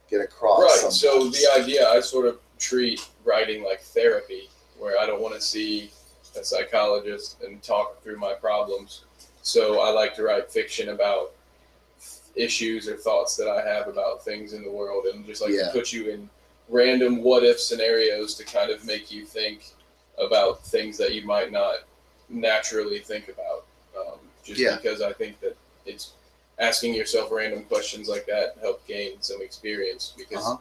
[0.09, 0.93] get across Right.
[0.93, 5.41] So the idea, I sort of treat writing like therapy, where I don't want to
[5.41, 5.91] see
[6.39, 9.05] a psychologist and talk through my problems.
[9.43, 11.33] So I like to write fiction about
[12.37, 15.71] issues or thoughts that I have about things in the world, and just like Yeah.
[15.73, 16.29] put you in
[16.69, 19.67] random what if scenarios to kind of make you think
[20.19, 21.81] about things that you might not
[22.29, 23.65] naturally think about.
[23.99, 24.77] Um, just Yeah.
[24.77, 26.13] because I think that it's
[26.59, 30.57] asking yourself random questions like that help gain some experience because Uh-huh.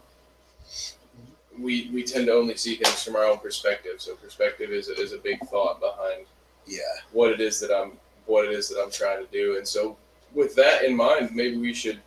[1.58, 4.00] we we tend to only see things from our own perspective.
[4.00, 6.26] So perspective is a, is a big thought behind
[6.66, 6.80] yeah
[7.12, 7.92] what it is that I'm
[8.26, 9.56] what it is that I'm trying to do.
[9.56, 9.96] And so
[10.32, 12.00] with that in mind, maybe we should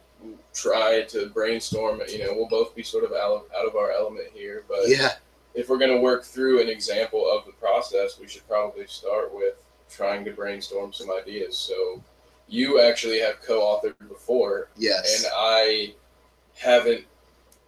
[0.57, 2.01] try to brainstorm.
[2.09, 4.87] You know, we'll both be sort of out of, out of our element here, but
[4.87, 5.11] yeah
[5.57, 9.33] if we're going to work through an example of the process, we should probably start
[9.33, 9.55] with
[9.89, 11.57] trying to brainstorm some ideas.
[11.57, 12.01] So
[12.47, 15.95] you actually have co-authored before yes and I
[16.55, 17.05] haven't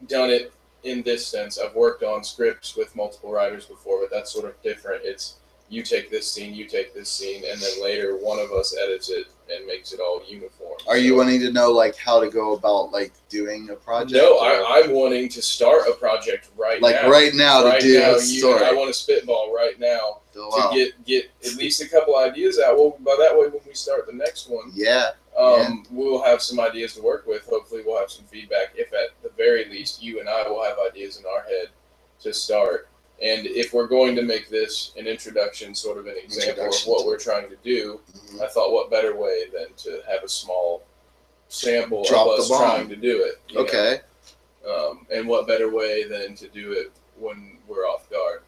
[0.07, 1.57] done it in this sense.
[1.57, 5.01] I've worked on scripts with multiple writers before, but that's sort of different.
[5.03, 5.37] It's
[5.69, 9.09] you take this scene, you take this scene, and then later one of us edits
[9.09, 10.77] it and makes it all uniform.
[10.87, 14.13] Are you wanting to know like how to go about like doing a project?
[14.13, 16.87] No, or- I, I'm wanting to start a project right now.
[16.87, 17.09] like now.
[17.09, 18.57] right now right to do now, a you.
[18.57, 22.59] I want to spitball right now Oh, to get get at least a couple ideas
[22.59, 22.77] out.
[22.77, 26.59] Well, by that way, when we start the next one, yeah, um, we'll have some
[26.59, 27.45] ideas to work with.
[27.45, 28.73] Hopefully, we'll have some feedback.
[28.75, 31.69] If at the very least, you and I will have ideas in our head
[32.21, 32.87] to start.
[33.21, 37.05] And if we're going to make this an introduction, sort of an example of what
[37.05, 38.41] we're trying to do, Mhm.
[38.41, 40.83] I thought, what better way than to have a small
[41.49, 43.41] sample Drop of us trying to do it?
[43.57, 44.01] okay.
[44.65, 48.41] Um, and what better way than to do it when we're off guard?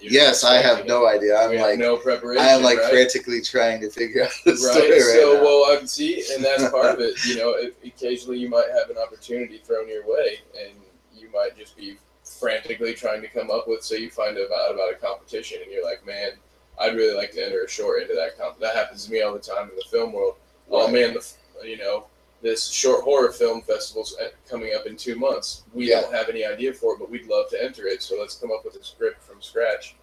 [0.00, 1.36] Yes, I have no idea.
[1.36, 2.42] I'm We like no preparation.
[2.42, 2.90] I am like right?
[2.90, 4.58] frantically trying to figure out the right?
[4.58, 5.42] story right so, now.
[5.42, 7.22] well, I can see, and that's part of it.
[7.26, 10.72] You know, it, occasionally you might have an opportunity thrown your way, and
[11.14, 11.98] you might just be
[12.38, 13.82] frantically trying to come up with.
[13.82, 16.32] So you find out about a competition, and you're like, man,
[16.80, 18.58] I'd really like to enter a short into that comp.
[18.60, 20.36] That happens to me all the time in the film world.
[20.70, 22.04] Oh man, the, you know,
[22.40, 25.64] this short horror film festival's uh, coming up in two months.
[25.74, 26.02] We Yeah.
[26.02, 28.02] don't have any idea for it, but we'd love to enter it.
[28.02, 29.96] So let's come up with a script from scratch.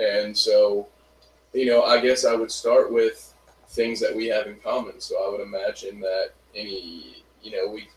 [0.00, 0.86] And so,
[1.52, 3.34] you know, I guess I would start with
[3.70, 5.00] things that we have in common.
[5.00, 7.88] So I would imagine that any, you know, we,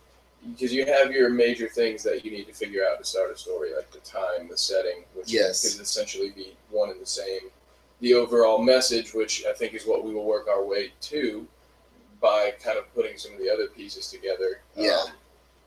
[0.51, 3.38] because you have your major things that you need to figure out to start a
[3.38, 5.73] story, like the time, the setting, which Yes.
[5.73, 7.41] could essentially be one and the same.
[8.01, 11.47] The overall message, which I think is what we will work our way to,
[12.21, 14.62] by kind of putting some of the other pieces together.
[14.75, 14.97] Yeah.
[15.05, 15.12] Um,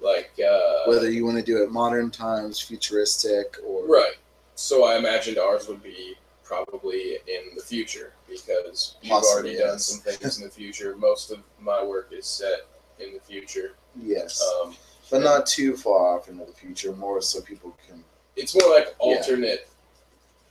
[0.00, 4.14] like uh, Whether you want to do it modern times, futuristic, or right.
[4.54, 6.14] So I imagined ours would be
[6.44, 10.96] probably in the future because you've Possibly, already done some things in the future.
[10.96, 12.66] Most of my work is set
[13.00, 13.72] in the future.
[14.00, 14.76] yes, Um,
[15.10, 16.92] but not too far off into the future.
[16.92, 18.04] More so people can.
[18.36, 18.92] it's more like Yeah.
[18.98, 19.68] alternate,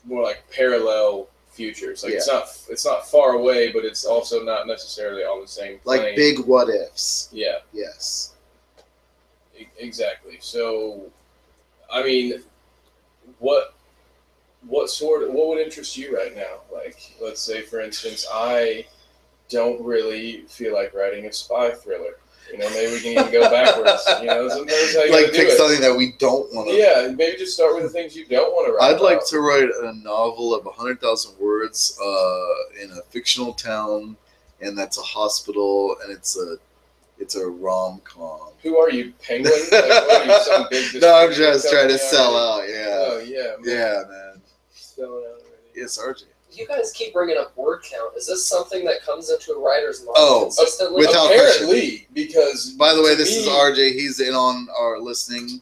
[0.03, 2.03] more like parallel futures.
[2.03, 5.79] Like it's not it's not far away, but it's also not necessarily on the same
[5.79, 6.01] plane.
[6.03, 7.29] Like big what ifs.
[7.31, 8.33] Yeah, Yes.
[9.57, 10.37] e- exactly.
[10.41, 11.11] So,
[11.91, 12.43] I mean,
[13.39, 13.73] what
[14.67, 16.61] what sort of what would interest you right now?
[16.73, 18.85] Like, let's say, for instance, I
[19.49, 22.19] don't really feel like writing a spy thriller.
[22.51, 24.03] You know, maybe we can even go backwards.
[24.21, 26.75] You know, sometimes how you Like pick something that we don't want to.
[26.75, 28.95] Yeah, maybe just start with the things you don't want to write.
[28.95, 29.27] I'd like about.
[29.27, 34.15] to write a novel of 100,000 words uh, in a fictional town,
[34.61, 36.57] and that's a hospital, and it's a
[37.19, 38.39] it's a rom com.
[38.63, 39.51] Who are you, Penguin?
[39.71, 42.67] Like, what are you, some big no, I'm just trying to sell out.
[42.67, 43.63] Yeah, Oh yeah, man.
[43.65, 44.41] yeah, man.
[44.73, 45.43] Selling out already.
[45.75, 46.23] Yes, RJ.
[46.57, 48.17] You guys keep bringing up word count.
[48.17, 51.05] Is this something that comes into a writer's mind Oh, consistently?
[51.05, 53.93] without- Apparently, because By the way, to this is RJ.
[53.93, 55.61] He's in on our listening.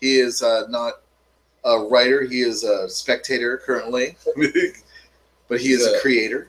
[0.00, 1.02] He is uh, not
[1.64, 2.22] a writer.
[2.24, 4.16] He is a spectator currently,
[5.48, 5.98] but he is a Yeah.
[6.00, 6.48] creator.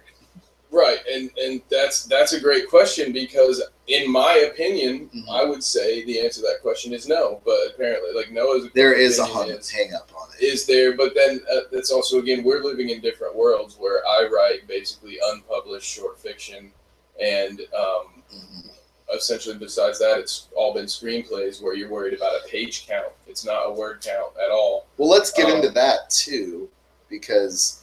[0.72, 5.26] Right, and and that's that's a great question because in my opinion, Mhm.
[5.28, 7.42] I would say the answer to that question is no.
[7.44, 10.44] But apparently, like no is a There is a hung, is- hang up on it.
[10.46, 14.28] is there, but then uh, that's also again we're living in different worlds where I
[14.32, 16.72] write basically unpublished short fiction,
[17.20, 18.70] and um, Mhm.
[19.16, 23.12] essentially besides that, it's all been screenplays where you're worried about a page count.
[23.26, 24.86] It's not a word count at all.
[24.98, 26.70] Well, let's get Um, into that too,
[27.10, 27.80] because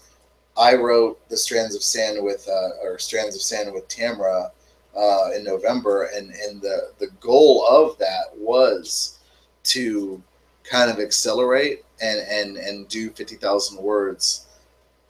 [0.57, 4.51] I wrote the Strands of Sand with, uh, or Strands of Sand with Tamra
[4.97, 9.19] uh, in November, and and the the goal of that was
[9.65, 10.23] to
[10.65, 14.47] kind of accelerate and and and do fifty thousand words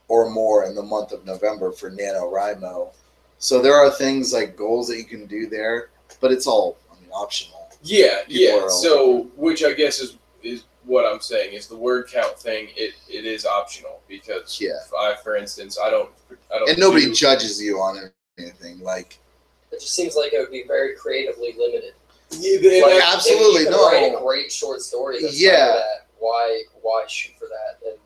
[0.09, 2.92] or more in the month of November for NaNoWriMo.
[3.38, 7.00] So there are things like goals that you can do there, but it's all I
[7.00, 7.68] mean optional.
[7.82, 8.68] Yeah, People yeah.
[8.68, 12.68] So, which I guess is is what I'm saying is the word count thing.
[12.77, 14.79] It it is optional because Yeah.
[14.99, 16.11] I, for instance, I don't,
[16.55, 16.70] I don't.
[16.70, 18.81] And nobody do- judges you on anything.
[18.81, 19.18] Like
[19.72, 21.94] It just seems like it would be very creatively limited.
[22.31, 23.90] Yeah, the- Like, absolutely, if you no.
[23.90, 25.20] Write a great short story.
[25.22, 25.51] That's Yeah.
[25.51, 25.66] yeah.
[25.72, 27.87] That, why why shoot for that?
[27.88, 27.99] And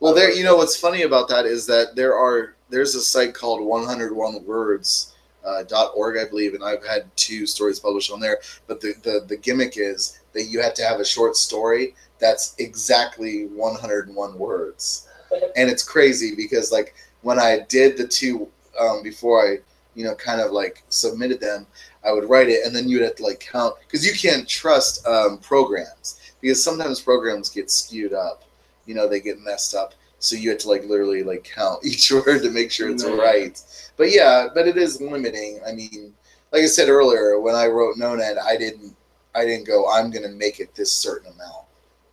[0.00, 3.34] Well, there, you know, what's funny about that is that there are there's a site
[3.34, 5.12] called 101 words
[5.44, 8.38] uh, dot org, I believe, and I've had two stories published on there.
[8.66, 12.54] But the, the the gimmick is that you have to have a short story that's
[12.58, 15.08] exactly 101 words,
[15.56, 19.58] and it's crazy because like when I did the two um, before I
[19.94, 21.66] you know kind of like submitted them,
[22.04, 25.06] I would write it, and then you'd have to like count because you can't trust
[25.06, 28.44] um, programs because sometimes programs get skewed up.
[28.86, 29.94] You know they get messed up.
[30.18, 33.14] So you have to like literally like count each word to make sure it's Yeah.
[33.16, 33.60] right.
[33.96, 35.60] But yeah but it is limiting.
[35.66, 36.14] I mean
[36.52, 38.94] like i said earlier when i wrote No Net i didn't
[39.34, 41.64] i didn't go i'm going to make it this certain amount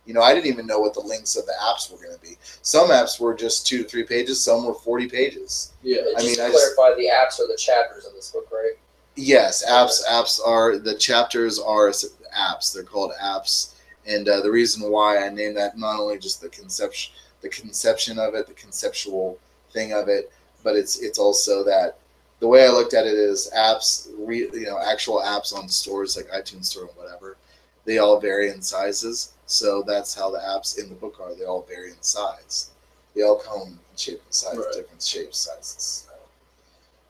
[0.06, 2.20] you know i didn't even know what the links of the apps were going to
[2.22, 6.22] be some apps were just two to three pages some were 40 pages yeah, I
[6.22, 8.72] mean, to I just- clarify, the apps are the chapters in this book, right?
[9.16, 10.00] Yes, apps.
[10.08, 12.72] Apps are the chapters are apps.
[12.72, 13.74] They're called apps,
[14.06, 18.18] and uh, the reason why I named that not only just the conception, the conception
[18.18, 19.38] of it, the conceptual
[19.72, 20.32] thing of it,
[20.64, 21.98] but it's it's also that
[22.42, 24.08] the way I looked at it is apps.
[24.18, 27.36] Re, you know, actual apps on stores like iTunes Store and whatever,
[27.84, 29.32] they all vary in sizes.
[29.46, 31.34] So that's how the apps in the book are.
[31.36, 32.72] They all vary in size.
[33.14, 34.72] They all come in shape and size, Right.
[34.74, 36.06] different shapes, sizes.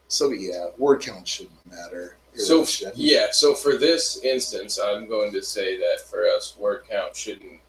[0.08, 2.16] So yeah, word count shouldn't matter.
[2.34, 2.96] It So really shouldn't.
[2.98, 7.60] yeah, so for this instance, I'm going to say that for us, word count shouldn't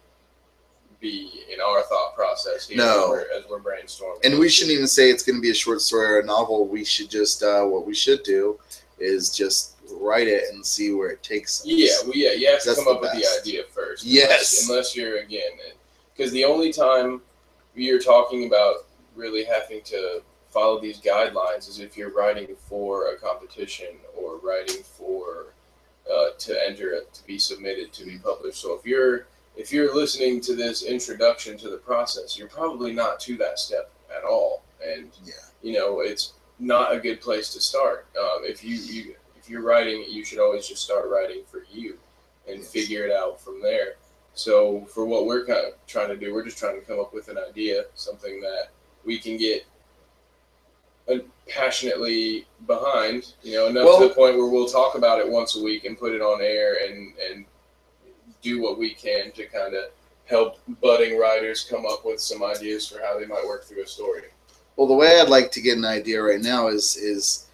[1.04, 3.04] be in our thought process here No.
[3.04, 4.24] as, we're, as we're brainstorming.
[4.24, 6.66] and we shouldn't even say it's going to be a short story or a novel.
[6.66, 8.58] We should just uh, what we should do
[8.98, 11.66] is just write it and see where it takes us.
[11.66, 14.02] Yeah, well, yeah, you have to That's come up with the idea first.
[14.04, 14.66] Yes.
[14.66, 15.52] Unless, unless you're again,
[16.16, 17.20] because the only time
[17.74, 23.16] you're talking about really having to follow these guidelines is if you're writing for a
[23.18, 25.52] competition or writing for
[26.10, 28.62] uh, to enter it to be submitted to be published.
[28.62, 33.20] So if you're if you're listening to this introduction to the process, you're probably not
[33.20, 35.32] to that step at all, and Yeah.
[35.62, 38.06] you know it's not a good place to start.
[38.18, 41.98] Um, if you, you if you're writing, you should always just start writing for you
[42.48, 42.70] and Yes.
[42.70, 43.96] figure it out from there.
[44.34, 47.12] So for what we're kind of trying to do, we're just trying to come up
[47.14, 48.68] with an idea, something that
[49.04, 49.64] we can get
[51.48, 53.34] passionately behind.
[53.42, 55.84] You know, enough Well- to the point where we'll talk about it once a week
[55.84, 57.44] and put it on air and and
[58.44, 59.86] do what we can to kind of
[60.26, 63.86] help budding writers come up with some ideas for how they might work through a
[63.86, 64.22] story.
[64.76, 67.46] Well, the way I'd like to get an idea right now is is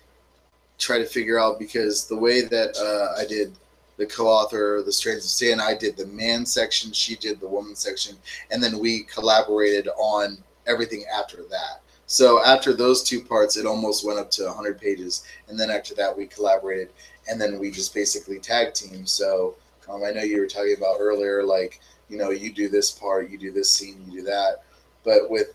[0.79, 3.53] try to figure out because the way that uh, I did
[3.98, 7.76] the co-author, the Strands of Sin, I did the man section, she did the woman
[7.76, 8.16] section,
[8.50, 11.83] and then we collaborated on everything after that.
[12.07, 15.94] So after those two parts, it almost went up to 100 pages, and then after
[15.96, 16.88] that, we collaborated,
[17.29, 19.05] and then we just basically tag team.
[19.05, 19.55] So
[19.90, 23.31] um, I know you were talking about earlier, like you know, you do this part,
[23.31, 24.64] you do this scene, you do that,
[25.05, 25.55] but with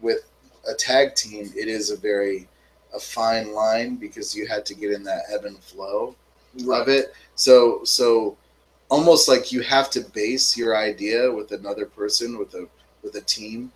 [0.00, 0.30] with
[0.68, 2.48] a tag team, it is a very
[2.94, 6.14] a fine line because you had to get in that ebb and flow
[6.70, 7.14] of it.
[7.34, 8.36] So so
[8.90, 12.68] almost like you have to base your idea with another person with a
[13.02, 13.72] with a team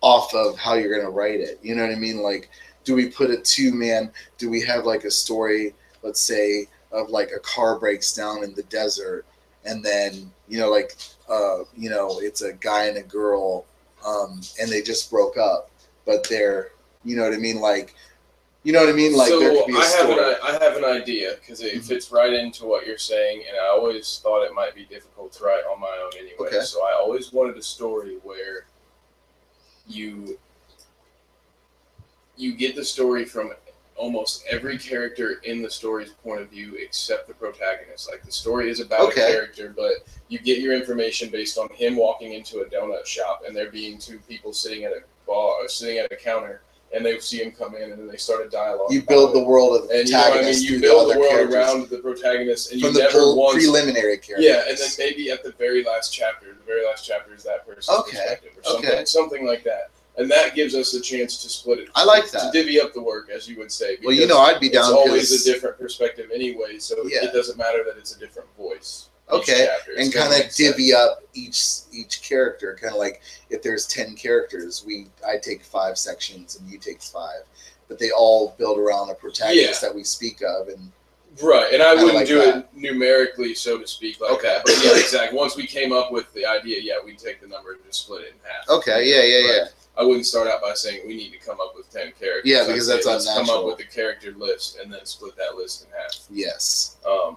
[0.00, 1.58] off of how you're gonna write it.
[1.62, 2.18] You know what I mean?
[2.18, 2.50] Like,
[2.84, 4.10] do we put a two man?
[4.38, 5.74] Do we have like a story?
[6.02, 9.24] Let's say of like a car breaks down in the desert,
[9.64, 10.96] and then you know like
[11.28, 13.66] uh, you know it's a guy and a girl,
[14.04, 15.70] um, and they just broke up,
[16.06, 16.70] but they're
[17.04, 17.60] you know what I mean?
[17.60, 17.94] Like,
[18.64, 19.16] you know what I mean?
[19.16, 20.32] Like so there could be a I have story.
[20.32, 21.84] an I have an idea because it Mhm.
[21.86, 25.44] fits right into what you're saying, and I always thought it might be difficult to
[25.44, 26.48] write on my own anyway.
[26.48, 26.62] Okay.
[26.64, 28.66] So I always wanted a story where
[29.86, 30.38] you
[32.36, 33.52] you get the story from
[33.96, 38.10] almost every character in the story's point of view except the protagonist.
[38.10, 39.22] Like the story is about Okay.
[39.22, 39.92] a character, but
[40.28, 43.98] you get your information based on him walking into a donut shop and there being
[43.98, 46.62] two people sitting at a bar or sitting at a counter
[46.94, 48.92] and they see him come in and then they start a dialogue.
[48.92, 50.62] you build the world of the and you know what I mean.
[50.62, 53.64] You build the the world characters around the protagonist, and from you the never once.
[53.64, 54.44] preliminary characters.
[54.46, 57.66] Yeah, and then maybe at the very last chapter, the very last chapter is that
[57.66, 59.04] person's Okay, perspective, or something, okay.
[59.04, 61.88] something like that, and that gives us a chance to split it.
[61.94, 62.52] I like to that.
[62.52, 63.98] divvy up the work, as you would say.
[64.04, 64.84] well, you know, I'd be down.
[64.84, 67.24] it's always a different perspective anyway, so Yeah.
[67.24, 69.08] it doesn't matter that it's a different voice.
[69.28, 70.56] Okay, and kind of make sense.
[70.56, 71.60] divvy up each
[71.92, 76.70] each character kind of like if there's 10 characters we i take five sections and
[76.70, 77.40] you take five
[77.88, 80.92] but they all build around a protagonist that we speak of and
[81.42, 82.56] Right, and I wouldn't like do that.
[82.58, 84.48] it numerically, so to speak, like Okay.
[84.48, 84.62] that.
[84.64, 85.36] But yeah, exactly.
[85.36, 88.22] Once we came up with the idea, yeah, we'd take the number and just split
[88.22, 88.66] it in half.
[88.70, 89.64] okay yeah yeah yeah.
[89.98, 92.42] I wouldn't start out by saying we need to come up with ten characters.
[92.44, 95.36] Yeah, I'd because say that's let's come up with a character list and then split
[95.36, 96.14] that list in half.
[96.30, 97.36] yes Um,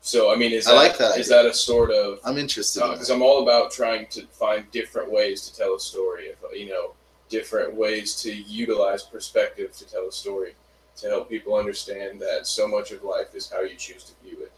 [0.00, 1.42] so I mean, is I that, like that is idea.
[1.44, 3.14] that a sort of i'm interested in because that.
[3.14, 6.24] I'm all about trying to find different ways to tell a story.
[6.26, 6.92] If, you know,
[7.28, 10.54] different ways to utilize perspective to tell a story
[10.96, 14.36] to help people understand that so much of life is how you choose to view
[14.42, 14.49] it.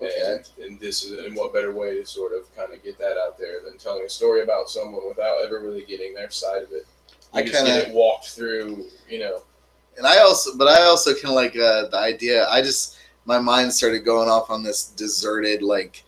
[0.00, 0.12] Okay.
[0.58, 3.16] And, and this is and what better way to sort of kind of get that
[3.16, 6.72] out there than telling a story about someone without ever really getting their side of
[6.72, 6.86] it.
[7.34, 9.42] You I kinda- it walked through, you know.
[9.96, 13.38] and i also but i also kind of like uh, the idea i just my
[13.38, 16.04] mind started going off on this deserted like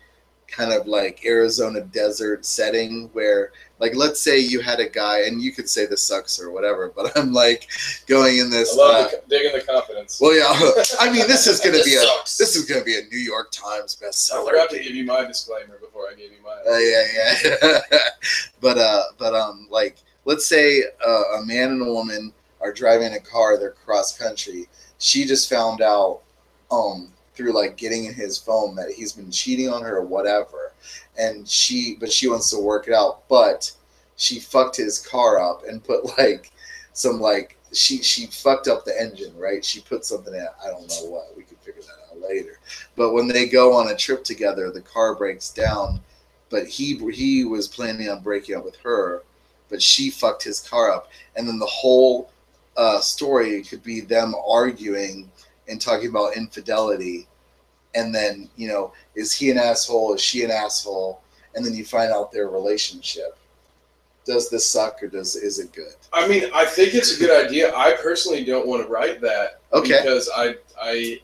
[0.47, 5.41] kind of like arizona desert setting where like let's say you had a guy and
[5.41, 7.67] you could say this sucks or whatever but i'm like
[8.07, 8.69] going in this.
[8.69, 10.19] I this love uh, the, digging the confidence.
[10.21, 12.37] well yeah i mean this is gonna This be a sucks.
[12.37, 14.03] this is gonna be a new york times bestseller.
[14.03, 16.57] I bestseller forgot to give you my disclaimer before I gave you mine.
[16.67, 17.05] uh, yeah,
[17.93, 17.99] yeah.
[18.61, 23.13] but uh, but um, like let's say uh, a man and a woman are driving
[23.13, 23.57] a car.
[23.57, 24.67] They're cross country.
[24.97, 26.21] She just found out
[26.71, 30.73] um through like getting in his phone that he's been cheating on her or whatever,
[31.17, 33.27] and she but she wants to work it out.
[33.29, 33.71] But
[34.17, 36.51] she fucked his car up and put like
[36.93, 39.63] some like she she fucked up the engine right.
[39.63, 40.47] She put something in.
[40.63, 41.35] I don't know what.
[41.37, 42.59] We could figure that out later.
[42.97, 46.01] But when they go on a trip together, the car breaks down
[46.49, 49.23] but he he was planning on breaking up with her,
[49.69, 52.31] but she fucked his car up, and then the whole
[52.77, 55.29] uh, story could be them arguing
[55.69, 57.27] and talking about infidelity,
[57.95, 60.13] and then you know is he an asshole?
[60.13, 61.21] Is she an asshole?
[61.55, 63.37] And then you find out their relationship.
[64.25, 65.93] Does this suck or does is it good?
[66.13, 67.75] I mean, I think it's a good idea.
[67.75, 69.99] I personally don't want to write that Okay.
[70.01, 71.21] because I I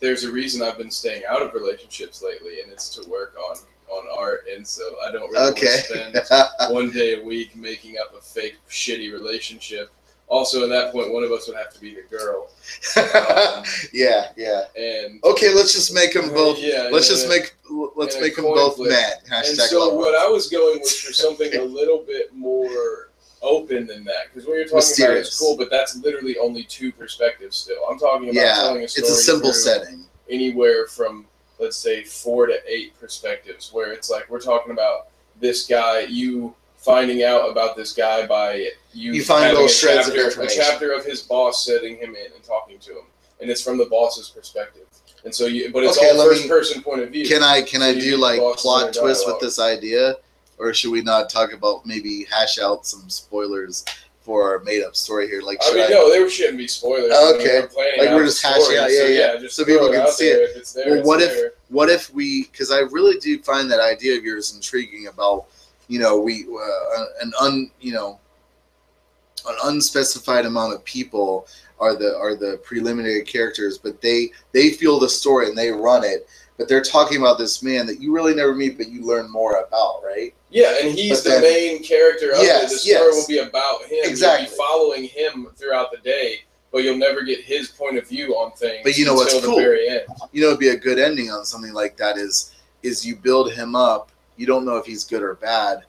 [0.00, 3.56] there's a reason I've been staying out of relationships lately, and it's to work on
[3.90, 5.82] on art, and so I don't really Okay.
[5.90, 9.90] want to spend one day a week making up a fake shitty relationship.
[10.30, 12.48] Also, at that point, one of us would have to be the girl,
[12.96, 14.62] um, yeah, yeah.
[14.76, 16.58] and Okay, let's just make them both.
[16.60, 17.30] Yeah, let's just yeah.
[17.40, 17.54] make
[17.96, 18.90] let's make them both flip.
[18.90, 19.12] men.
[19.32, 20.14] And so love what.
[20.14, 23.10] I was going was for something a little bit more
[23.42, 26.92] open than that because what you're talking about is cool, but that's literally only two
[26.92, 27.56] perspectives.
[27.56, 29.08] Still, I'm talking about Yeah, telling a story.
[29.08, 30.04] it's a simple setting.
[30.28, 31.26] Anywhere from
[31.58, 35.08] let's say four to eight perspectives, where it's like we're talking about
[35.40, 36.00] this guy.
[36.02, 36.54] You
[36.84, 40.60] finding out about this guy by you, You find little shreds of chapter, information.
[40.60, 43.04] A chapter of his boss setting him in and talking to him,
[43.40, 44.82] and it's from the boss's perspective.
[45.24, 47.26] And so you, but it's Okay, all first me- person point of view.
[47.28, 50.16] Can I can I So you do like plot twist with this idea,
[50.58, 53.84] or should we not talk about maybe hash out some spoilers
[54.22, 55.42] for our made up story here?
[55.42, 57.12] Like, I mean, I, no, there shouldn't be spoilers.
[57.12, 57.66] Okay.
[57.76, 60.28] we're Like, we're just hashing story, out, yeah, so yeah, just so people can see
[60.28, 60.66] it.
[60.74, 61.52] There, Well, what if- there.
[61.68, 62.44] what if we?
[62.44, 65.44] Because I really do find that idea of yours intriguing about
[65.90, 68.18] you know we uh, an un you know
[69.48, 71.46] an unspecified amount of people
[71.78, 76.04] are the are the preliminary characters, but they they feel the story and they run
[76.04, 76.28] it.
[76.58, 79.54] But they're talking about this man that you really never meet, but you learn more
[79.66, 80.34] about, right?
[80.50, 82.70] Yeah, and he's But the then- main character of Yes, it.
[82.74, 83.14] The story yes.
[83.14, 83.98] will be about him.
[84.04, 84.44] Exactly.
[84.46, 88.34] You'll be following him throughout the day, but you'll never get his point of view
[88.36, 88.80] on things.
[88.84, 89.56] But you know what's cool?
[89.56, 90.02] the very end.
[90.32, 92.18] you know, it'd be a good ending on something like that.
[92.18, 94.10] Is is you build him up.
[94.40, 95.84] You don't know if he's good or bad,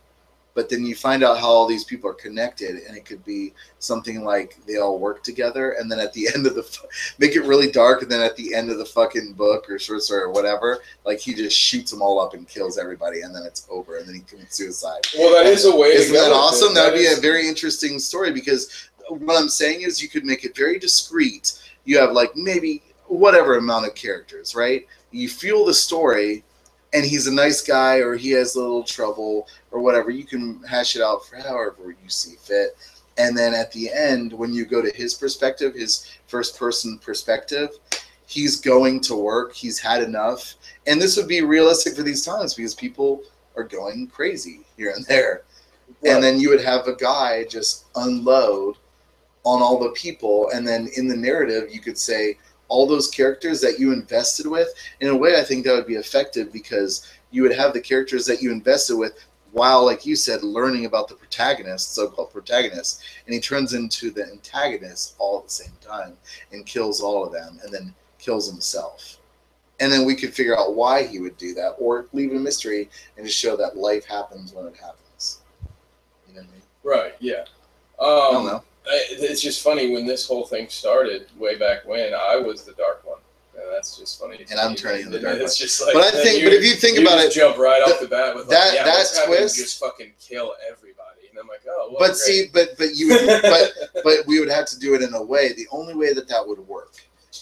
[0.55, 3.53] but then you find out how all these people are connected, and it could be
[3.79, 6.79] something like they all work together, and then at the end of the
[7.17, 10.01] make it really dark, and then at the end of the fucking book or short
[10.01, 13.43] story or whatever, like he just shoots them all up and kills everybody, and then
[13.43, 14.99] it's over, and then he commits suicide.
[15.17, 15.87] Well, that is a way.
[15.93, 16.73] Isn't that awesome?
[16.73, 20.43] That would be a very interesting story because what I'm saying is you could make
[20.43, 21.57] it very discreet.
[21.85, 24.85] You have like maybe whatever amount of characters, right?
[25.11, 26.43] You feel the story,
[26.93, 30.09] and he's a nice guy, or he has a little trouble, or whatever.
[30.09, 32.77] You can hash it out for however you see fit.
[33.17, 37.69] And then at the end, when you go to his perspective, his first person perspective,
[38.25, 39.53] he's going to work.
[39.53, 40.55] He's had enough.
[40.87, 43.21] And this would be realistic for these times because people
[43.55, 45.43] are going crazy here and there
[46.01, 46.13] Right.
[46.13, 48.75] and then you would have a guy just unload
[49.43, 52.37] on all the people and then in the narrative you could say
[52.71, 54.69] all those characters that you invested with
[55.01, 58.25] in a way i think that would be effective because you would have the characters
[58.25, 59.13] that you invested with
[59.51, 64.23] while like you said learning about the protagonist so-called protagonist and he turns into the
[64.31, 66.15] antagonist all at the same time
[66.53, 69.17] and kills all of them and then kills himself
[69.81, 72.89] and then we could figure out why he would do that or leave a mystery
[73.17, 75.39] and just show that life happens when it happens
[76.29, 76.63] you know what I mean?
[76.83, 77.15] Right.
[77.19, 77.43] Yeah.
[77.99, 78.63] I don't Um, know.
[78.85, 83.05] It's just funny when this whole thing started way back when I was the dark
[83.05, 83.19] one.
[83.53, 84.43] And that's just funny.
[84.49, 85.93] And I'm turning the dark It's just like.
[85.93, 88.07] But I think, but if you think you about it, jump right the- off the
[88.07, 91.37] bat with that- like, yeah, that let's have him twist- just fucking kill everybody, and
[91.37, 92.17] I'm like, oh, well, but great.
[92.17, 93.73] see, but but you would, but
[94.03, 95.53] but we would have to do it in a way.
[95.53, 96.93] The only way that that would work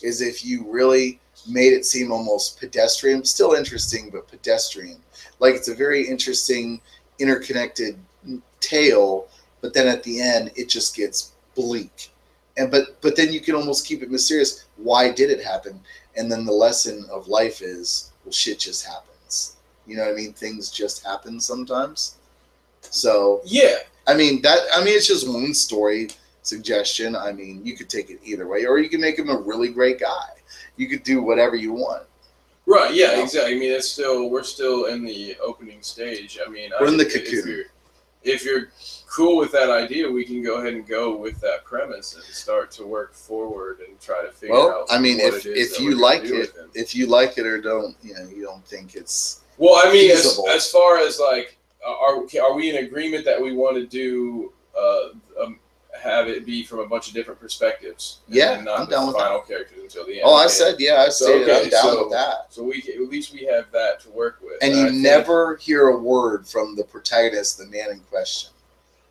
[0.01, 5.01] is if you really made it seem almost pedestrian, still interesting, but pedestrian.
[5.39, 6.81] Like it's a very interesting,
[7.19, 9.27] interconnected mm, tale,
[9.61, 12.11] but then at the end it just gets bleak.
[12.57, 14.65] And but but then you can almost keep it mysterious.
[14.77, 15.79] Why did it happen?
[16.17, 19.55] And then the lesson of life is, well, shit just happens.
[19.87, 20.33] You know what I mean?
[20.33, 22.15] Things just happen sometimes.
[22.81, 23.75] So yeah,
[24.07, 24.59] I mean that.
[24.73, 26.09] I mean, it's just one story
[26.43, 27.15] suggestion.
[27.15, 29.69] I mean, you could take it either way, or you could make him a really
[29.69, 30.29] great guy.
[30.77, 32.03] You could do whatever you want.
[32.65, 33.23] right, yeah, Yeah.
[33.23, 33.55] exactly.
[33.55, 36.39] I mean, it's still we're still in the opening stage.
[36.45, 37.47] I mean, We're I, in the if cocoon.
[37.47, 37.65] you're,
[38.23, 38.69] if you're
[39.09, 42.71] cool with that idea, we can go ahead and go with that premise and start
[42.71, 44.87] to work forward and try to figure Well, out.
[44.89, 48.13] Well, I mean, if if you like it, if you like it or don't, you
[48.13, 52.53] know, you don't think it's Well, I mean, as, as far as like, are are
[52.53, 55.09] we in agreement that we want to do uh,
[55.43, 55.59] um,
[55.99, 58.19] have it be from a bunch of different perspectives?
[58.27, 60.21] and Yeah, not I'm down with final characters until the end.
[60.23, 61.01] Oh, I said yeah.
[61.07, 62.45] I So, stated okay, I'm down so- with that.
[62.49, 64.57] So we can, at least we have that to work with.
[64.61, 68.51] And I you think- never hear a word from the protagonist, the man in question.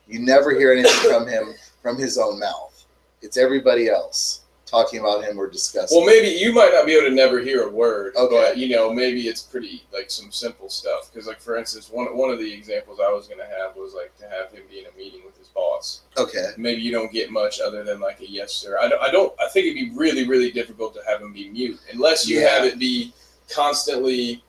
[0.09, 2.85] You never hear anything from him from his own mouth.
[3.23, 5.97] It's everybody else talking about him or discussing.
[5.97, 8.35] Well, maybe you might not be able to never hear a word, Okay.
[8.37, 11.11] but you know, maybe it's pretty like some simple stuff.
[11.11, 13.95] Because, like for instance, one one of the examples I was going to have was
[13.95, 16.03] like to have him be in a meeting with his boss.
[16.19, 16.51] okay.
[16.59, 18.79] Maybe you don't get much other than like a yes sir.
[18.81, 19.03] I don't.
[19.03, 19.33] I don't.
[19.41, 22.49] I think it'd be really, really difficult to have him be mute unless you Yeah.
[22.51, 23.13] have it be
[23.51, 24.43] constantly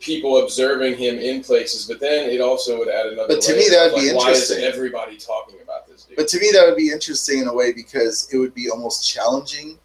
[0.00, 1.86] people observing him in places.
[1.86, 3.34] But then it also would add another.
[3.34, 4.60] But to me, that of, would be interesting.
[4.60, 6.16] Why is everybody talking about this dude?
[6.16, 9.08] But to me, that would be interesting in a way because it would be almost
[9.08, 9.78] challenging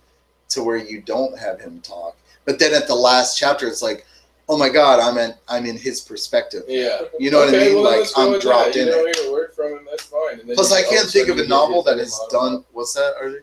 [0.49, 2.17] to where you don't have him talk.
[2.45, 4.05] But then at the last chapter, it's like,
[4.47, 6.63] oh my god, I'm in I'm in his perspective.
[6.67, 7.01] yeah.
[7.19, 7.75] You know what I mean?
[7.75, 8.79] well, like I'm dropped that.
[8.79, 8.95] in you it.
[8.95, 9.87] don't hear a word from him.
[9.89, 10.55] That's fine.
[10.55, 12.65] Plus, I can't think of a novel his that little done.
[12.71, 13.15] What's that?
[13.19, 13.39] Artie?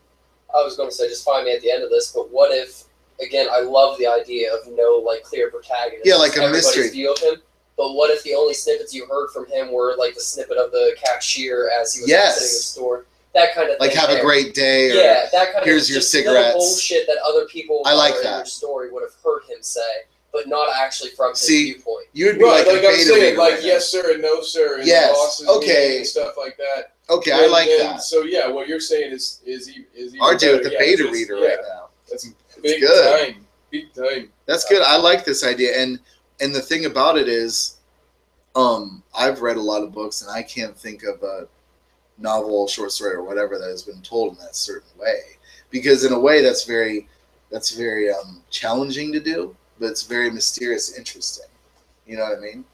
[0.55, 2.13] I was going to say, just find me at the end of this.
[2.13, 2.85] But what if,
[3.21, 6.07] again, I love the idea of no like clear protagonist.
[6.07, 6.89] Yeah, like a mystery.
[6.91, 7.37] view of him.
[7.77, 10.71] But what if the only snippets you heard from him were like the snippet of
[10.73, 12.37] the cashier as he was Yes.
[12.37, 13.07] exiting the store?
[13.35, 14.91] That kind of Like thing have a great day.
[14.91, 16.55] Or, Yeah, that kind here's of your just little cigarettes.
[16.55, 18.37] bullshit that other people I like who in that.
[18.37, 19.81] your story would have heard him say.
[20.33, 22.07] but not actually from his See, viewpoint.
[22.15, 24.41] You would be Right, like, a like, I'm saying, like right yes sir and no
[24.41, 25.99] sir, and Yes, bosses okay.
[25.99, 26.93] and stuff like that.
[27.11, 28.03] Okay, I like and that.
[28.03, 30.63] So yeah, what you're saying is is is even RJ with better.
[30.65, 31.89] the Yeah, beta reader yeah, right now.
[32.09, 33.35] That's It's big good.
[33.35, 34.31] time, big time.
[34.47, 34.83] That's good.
[34.83, 35.99] I like this idea, and
[36.41, 37.79] and the thing about it is,
[38.55, 41.49] um, I've read a lot of books, and I can't think of a
[42.19, 45.21] novel, short story, or whatever that has been told in that certain way.
[45.71, 47.09] Because in a way, that's very,
[47.51, 51.47] that's very um, challenging to do, but it's very mysterious, interesting.
[52.07, 52.65] You know what I mean?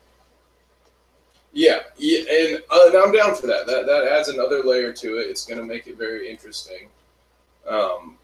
[1.53, 3.67] Yeah, yeah and, uh, and I'm down for that.
[3.67, 5.29] That that adds another layer to it.
[5.29, 6.89] It's going to make it very interesting.
[7.67, 8.18] Um,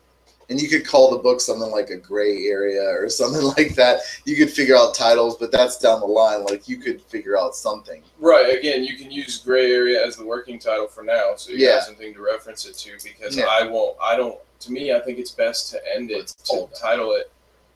[0.50, 4.00] And you could call the book something like a gray area or something like that.
[4.24, 6.44] You could figure out titles, but that's down the line.
[6.44, 8.02] Like you could figure out something.
[8.20, 8.56] right.
[8.58, 11.74] Again, you can use gray area as the working title for now, so you Yeah.
[11.76, 12.92] have something to reference it to.
[13.02, 13.46] Because Yeah.
[13.46, 13.96] I won't.
[14.02, 14.38] I don't.
[14.60, 17.30] To me, I think it's best to end it Let's to title it.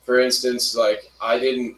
[0.04, 1.76] For instance, like I didn't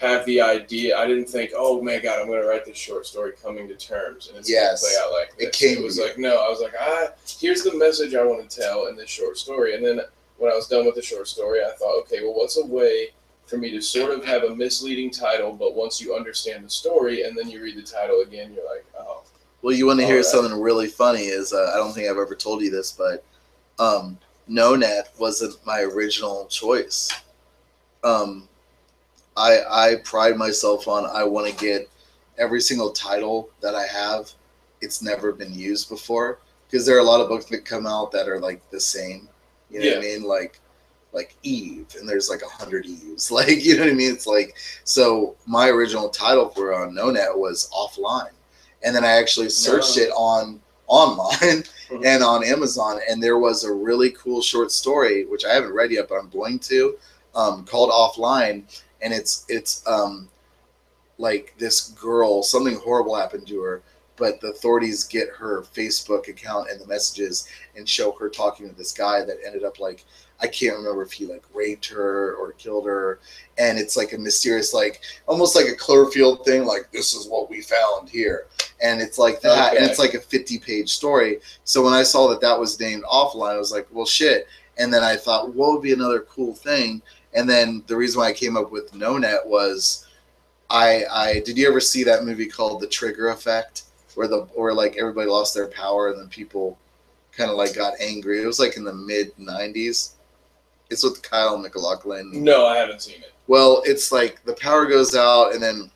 [0.00, 0.96] have the idea.
[0.96, 3.76] I didn't think, oh my god, I'm going to write this short story coming to
[3.76, 4.80] terms, and it's Yes.
[4.82, 5.46] going to play out like this.
[5.48, 6.36] It came It was like no.
[6.38, 9.74] I was like, ah, here's the message I want to tell in this short story,
[9.74, 10.00] and then
[10.38, 13.08] when I was done with the short story, I thought, okay, well, what's a way
[13.46, 17.24] for me to sort of have a misleading title, but once you understand the story
[17.24, 19.22] and then you read the title again, you're like, oh,
[19.60, 21.24] Well, you want to hear something really funny?
[21.24, 23.22] Is uh, I don't think I've ever told you this, but
[23.78, 24.16] um,
[24.48, 27.10] No Net wasn't my original choice.
[28.02, 28.48] Um,
[29.40, 29.52] I
[29.90, 31.88] I pride myself on I want to get
[32.38, 34.30] every single title that I have.
[34.80, 38.12] It's never been used before because there are a lot of books that come out
[38.12, 39.28] that are like the same.
[39.70, 40.22] You know what I mean?
[40.24, 40.60] Like
[41.12, 43.30] like Eve, and there's like a hundred Eves.
[43.38, 44.12] Like you know what I mean?
[44.12, 45.36] It's like so.
[45.46, 48.30] My original title for on No Net was Offline
[48.82, 50.02] and then I actually searched Wow.
[50.04, 52.06] it on online Mhm.
[52.06, 55.90] and on Amazon, and there was a really cool short story which I haven't read
[55.90, 56.96] yet, but I'm going to,
[57.34, 58.62] um, called Offline,
[59.02, 60.28] and it's it's um,
[61.18, 63.82] like this girl something horrible happened to her,
[64.16, 68.74] but the authorities get her Facebook account and the messages and show her talking to
[68.74, 70.04] this guy that ended up like
[70.42, 73.20] I can't remember if he like raped her or killed her,
[73.58, 77.50] and it's like a mysterious like almost like a Cloverfield thing, like this is what
[77.50, 78.46] we found here,
[78.82, 81.40] and it's like that, and it's like a fifty-page story.
[81.64, 84.46] So when I saw that that was named Offline, I was like, well, shit.
[84.78, 87.02] And then I thought, what would be another cool thing?
[87.34, 90.06] And then the reason why I came up with No Net was,
[90.68, 94.74] I I did you ever see that movie called The Trigger Effect, where the where
[94.74, 96.78] like everybody lost their power and then people
[97.32, 98.42] kind of like got angry.
[98.42, 100.12] It was like in the mid '90s.
[100.90, 102.42] It's with Kyle MacLachlan.
[102.42, 103.32] no, I haven't seen it.
[103.46, 105.90] Well, it's like the power goes out and then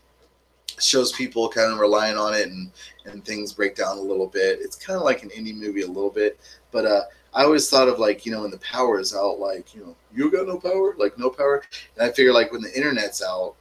[0.80, 2.70] shows people kind of relying on it and
[3.07, 4.59] and things break down a little bit.
[4.61, 6.39] It's kind of like an indie movie a little bit,
[6.72, 7.03] but uh
[7.35, 9.97] I always thought of like, you know, when the power is out like, you know,
[10.14, 11.62] you got no power, like no power.
[11.97, 13.55] And I figure like when the internet's out,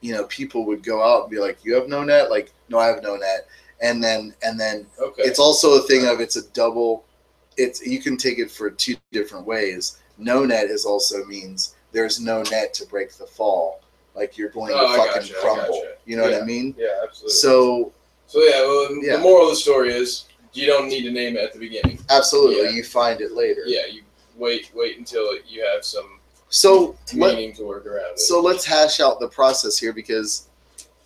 [0.00, 2.78] you know, people would go out and be like, "You have no net?" Like, "No,
[2.78, 3.46] I have no net."
[3.82, 5.22] And then and then Okay.
[5.24, 7.04] it's also a thing of it's a double
[7.56, 12.20] it's you can take it for two different ways no net is also means there's
[12.20, 13.80] no net to break the fall
[14.14, 15.94] like you're going Oh, to fucking gotcha, crumble gotcha.
[16.06, 17.34] you know what i mean yeah, absolutely.
[17.34, 17.92] so
[18.26, 19.16] so yeah, well, Yeah.
[19.16, 21.98] the moral of the story is you don't need to name it at the beginning.
[22.10, 22.70] absolutely Yeah.
[22.70, 24.02] you find it later Yeah, you
[24.36, 28.20] wait wait until you have some so let, meaning to work around it.
[28.20, 30.48] so let's hash out the process here because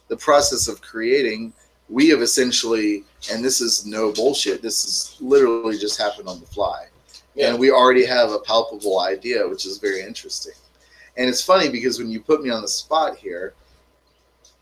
[0.08, 1.52] the process of creating
[1.88, 6.46] we have essentially and this is no bullshit this is literally just happened on the
[6.46, 6.86] fly
[7.34, 7.50] yeah.
[7.50, 10.52] and we already have a palpable idea, which is very interesting.
[11.16, 13.54] And it's funny because when you put me on the spot here,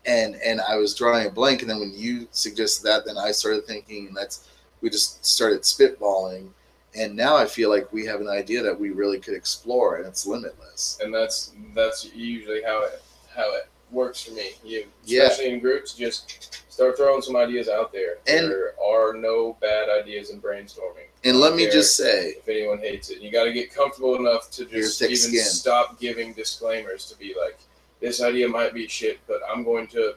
[0.05, 3.31] and and I was drawing a blank, and then when you suggested that, then I
[3.31, 4.49] started thinking, and that's
[4.83, 6.49] we just started spitballing,
[6.93, 10.05] and now I feel like we have an idea that we really could explore, and
[10.05, 10.99] it's limitless.
[11.01, 13.01] and that's that's usually how it
[13.33, 14.51] how it works for me.
[14.63, 15.23] You Yeah.
[15.23, 18.17] especially in groups, just start throwing some ideas out there.
[18.27, 21.07] And- there are no bad ideas in brainstorming.
[21.23, 24.49] And let me just say, if anyone hates it, you got to get comfortable enough
[24.51, 25.43] to just even skin.
[25.43, 27.57] stop giving disclaimers to be like,
[28.01, 30.15] this idea might be shit, but I'm going to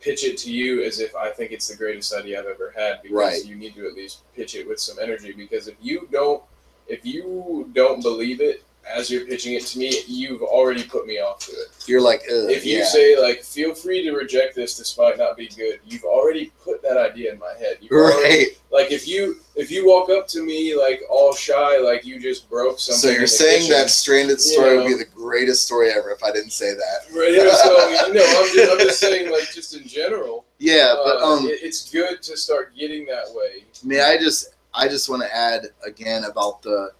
[0.00, 3.02] pitch it to you as if I think it's the greatest idea I've ever had
[3.02, 3.44] because Right.
[3.44, 6.42] you need to at least pitch it with some energy because if you don't
[6.88, 11.18] if you don't believe it as you're pitching it to me, you've already put me
[11.20, 11.68] off to it.
[11.86, 12.84] you're like, Ugh, If you yeah.
[12.84, 16.82] say like, feel free to reject this this might not be good, you've already put
[16.82, 17.78] that idea in my head.
[17.80, 18.46] You've already right.
[18.72, 22.48] like if you if you walk up to me like all shy, like you just
[22.50, 23.00] broke something.
[23.00, 23.74] So you're saying kitchen.
[23.76, 24.82] that stranded story Yeah.
[24.82, 27.00] would be the greatest story ever if I didn't say that.
[27.14, 30.46] Right, so you know, I'm just, I'm just saying like just in general.
[30.58, 33.64] Yeah, but uh, um, it- it's good to start getting that way.
[33.84, 36.90] May I just I just want to add again about the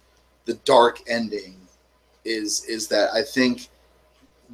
[0.45, 1.55] the dark ending
[2.25, 3.69] is is that I think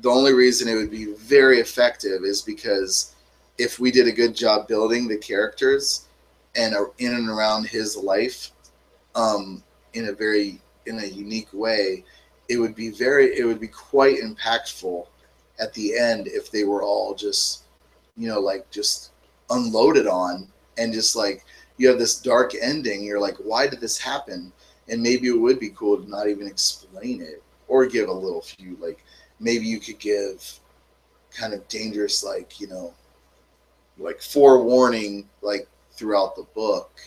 [0.01, 3.15] the only reason it would be very effective is because
[3.57, 6.07] if we did a good job building the characters
[6.55, 8.51] and are in and around his life
[9.15, 9.63] um,
[9.93, 12.03] in a very in a unique way
[12.49, 15.05] it would be very it would be quite impactful
[15.59, 17.63] at the end if they were all just
[18.15, 19.11] you know like just
[19.49, 20.47] unloaded on
[20.77, 21.43] and just like
[21.77, 24.51] you have this dark ending you're like why did this happen?
[24.89, 28.41] And maybe it would be cool to not even explain it or give a little
[28.41, 29.03] few like
[29.39, 30.59] maybe you could give
[31.31, 32.93] kind of dangerous like you know
[33.97, 36.99] like forewarning like throughout the book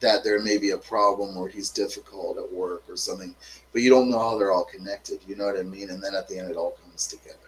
[0.00, 3.34] that there may be a problem or he's difficult at work or something
[3.72, 6.14] but you don't know how they're all connected you know what i mean and then
[6.14, 7.38] at the end it all comes together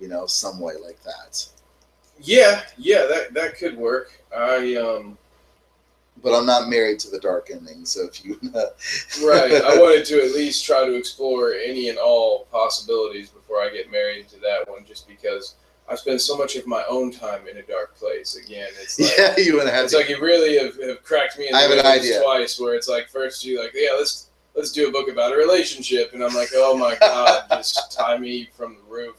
[0.00, 1.46] you know some way like that
[2.22, 4.22] Yeah, yeah, that that could work.
[4.34, 5.18] I um
[6.22, 8.38] but i'm not married to the dark ending so if you
[9.24, 9.52] right.
[9.52, 13.90] I wanted to at least try to explore any and all possibilities before I get
[13.90, 15.56] married to that one, just because
[15.88, 18.36] I spend so much of my own time in a dark place.
[18.36, 21.38] Again, it's like yeah you would have it's to like you really have, have cracked
[21.38, 22.20] me in the I have an idea.
[22.22, 22.58] twice.
[22.58, 26.12] Where it's like first you like yeah let's let's do a book about a relationship,
[26.12, 29.16] and I'm like oh my god just tie me from the roof.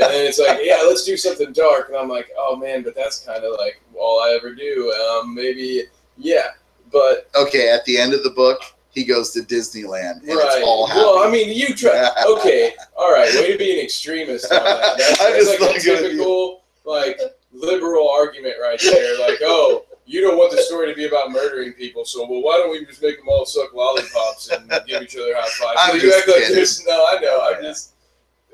[0.00, 2.94] And then it's like yeah let's do something dark, and I'm like oh man but
[2.94, 4.92] that's kind of like all I ever do.
[4.92, 5.84] Um, maybe
[6.18, 6.48] yeah,
[6.92, 8.60] but okay at the end of the book
[8.90, 10.40] he goes to disneyland and right.
[10.44, 14.50] it's all well, I mean you try okay all right way to be an extremist
[14.52, 14.94] on that.
[14.98, 17.20] That's, I'm that's just like a typical like
[17.52, 19.18] liberal argument right there.
[19.20, 19.84] Like oh.
[20.10, 22.82] You don't want the story to be about murdering people, so well, why don't we
[22.86, 25.78] just make them all suck lollipops and give each other high fives?
[25.78, 26.54] I'm So you act like kidding.
[26.56, 27.92] there's no, I know, I'm just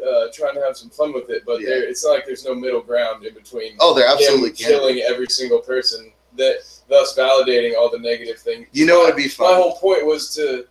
[0.05, 1.69] uh, trying to have some fun with it, but Yeah.
[1.69, 3.77] there, it's not like there's no middle ground in between.
[3.79, 6.57] oh they're absolutely killing every single person, that
[6.89, 8.66] thus validating all the negative things.
[8.72, 9.53] you know it'd be fun.
[9.53, 10.66] My whole point was to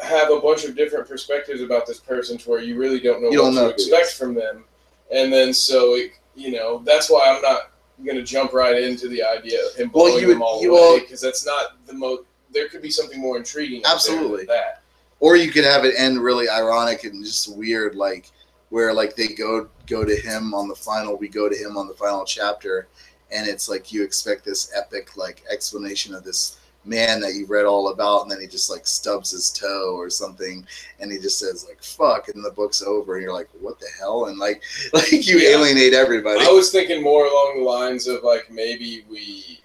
[0.00, 3.30] have a bunch of different perspectives about this person to where you really don't know
[3.30, 4.64] You what don't know to expect from them.
[5.12, 7.70] And then so it, you know, that's why I'm not
[8.04, 10.76] going to jump right into the idea of him Well, blowing you them all you
[10.76, 12.22] away because that's not the most.
[12.52, 13.82] There could be something more intriguing.
[13.84, 14.44] Absolutely.
[14.46, 14.82] that.
[15.20, 18.30] or you could have it end really ironic and just weird like
[18.70, 21.86] where like they go go to him on the final we go to him on
[21.86, 22.88] the final chapter
[23.34, 27.64] and it's like you expect this epic like explanation of this man that you read
[27.64, 30.66] all about and then he just like stubs his toe or something
[31.00, 33.86] and he just says like fuck and the book's over and you're like what the
[33.98, 34.62] hell and like
[34.92, 35.56] like you Yeah.
[35.56, 39.60] alienate everybody I was thinking more along the lines of like maybe we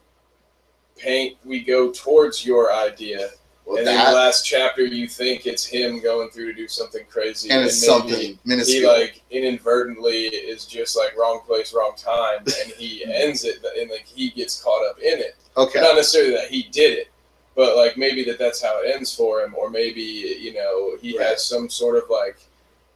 [0.98, 3.30] paint, we go towards your idea
[3.70, 7.06] Well, and in the last chapter, you think it's him going through to do something
[7.08, 12.40] crazy, and it's maybe something he like inadvertently is just like wrong place, wrong time,
[12.64, 15.36] and he ends it, and like he gets caught up in it.
[15.56, 17.12] okay Not necessarily that he did it,
[17.56, 21.16] but like maybe that that's how it ends for him, or maybe you know he
[21.16, 21.28] Right.
[21.28, 22.40] has some sort of like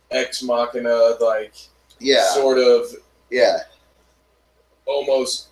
[0.10, 1.54] ex machina, like
[2.00, 2.88] yeah sort of
[3.30, 3.60] yeah
[4.88, 5.50] almost.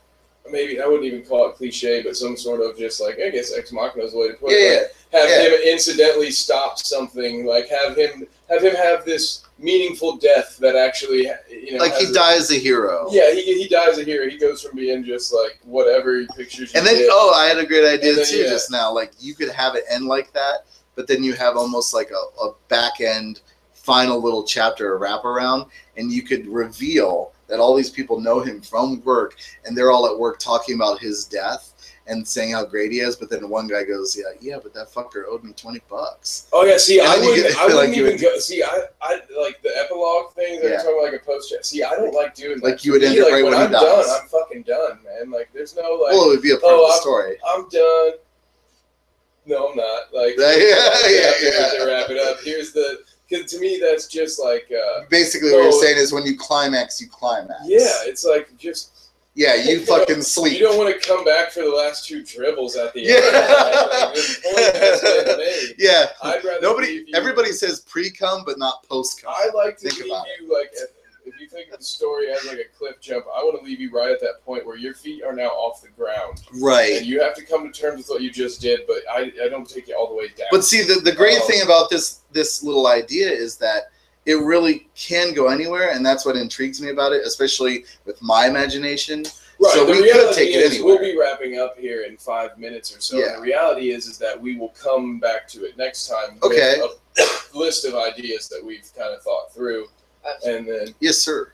[0.50, 3.54] Maybe I wouldn't even call it cliche, but some sort of just like I guess
[3.58, 4.96] ex machina is the way to put yeah, it.
[5.14, 5.50] Like, have Yeah.
[5.50, 11.30] him incidentally stop something like have him have him have this meaningful death that actually
[11.50, 14.38] you know like he a- dies a hero yeah he, he dies a hero he
[14.38, 17.10] goes from being just like whatever he pictures And then, did.
[17.12, 18.50] oh, I had a great idea then, too yeah.
[18.50, 18.92] just now.
[18.92, 20.66] Like, you could have it end like that,
[20.96, 23.42] but then you have almost like a, a back end
[23.74, 28.62] final little chapter, a wraparound, and you could reveal that all these people know him
[28.62, 29.36] from work,
[29.66, 31.68] and they're all at work talking about his death
[32.08, 33.16] and saying how great he is.
[33.16, 36.64] But then one guy goes, "Yeah, yeah, but that fucker owed me twenty bucks." oh
[36.66, 39.62] yeah see I wouldn't, get- I wouldn't like even would- go see I, I like
[39.62, 40.78] the epilogue thing they're Yeah.
[40.78, 43.14] talking about like a post see I don't like doing that Like, you would end
[43.16, 43.82] me, it like, right when he I'm dies.
[43.84, 46.74] done I'm fucking done man like there's no like well, it would be a part
[46.74, 47.38] oh, of the I'm- story.
[47.48, 48.12] I'm done.
[49.46, 50.14] No, I'm not.
[50.14, 50.54] Like, Yeah,
[51.10, 52.38] yeah, yeah, to wrap it up.
[52.44, 53.00] Here's the
[53.32, 57.00] because to me that's just like, uh, Basically, what you're saying is when you climax,
[57.02, 57.62] you climax.
[57.66, 58.92] yeah, it's like just
[59.34, 60.54] Yeah, you know, fucking sleep.
[60.60, 63.16] You don't want to come back for the last two dribbles at the Yeah.
[63.16, 63.24] end.
[63.32, 65.76] Like, the point has been made.
[65.78, 66.06] yeah.
[66.22, 69.34] I'd rather Nobody, you- everybody says pre-cum, but not post-cum.
[69.34, 70.90] I like to Think leave about you like at,
[71.26, 73.26] if you think of the story as like a cliff jump.
[73.36, 75.82] I want to leave you right at that point where your feet are now off
[75.82, 76.44] the ground.
[76.62, 76.98] Right.
[76.98, 79.50] And you have to come to terms with what you just did, but I, I
[79.50, 80.48] don't take you all the way down.
[80.52, 81.48] But see, the, the great Oh.
[81.48, 83.90] thing about this this little idea is that
[84.28, 88.46] it really can go anywhere, and that's what intrigues me about it, especially with my
[88.48, 89.24] imagination.
[89.60, 89.74] Right.
[89.74, 90.96] So the we could reality take it is anywhere.
[91.00, 93.18] we'll be wrapping up here in five minutes or so.
[93.18, 93.36] Yeah.
[93.38, 96.80] The reality is is that we will come back to it next time Okay.
[96.80, 97.00] with
[97.54, 99.88] a list of ideas that we've kind of thought through.
[100.46, 101.52] And then Yes, sir.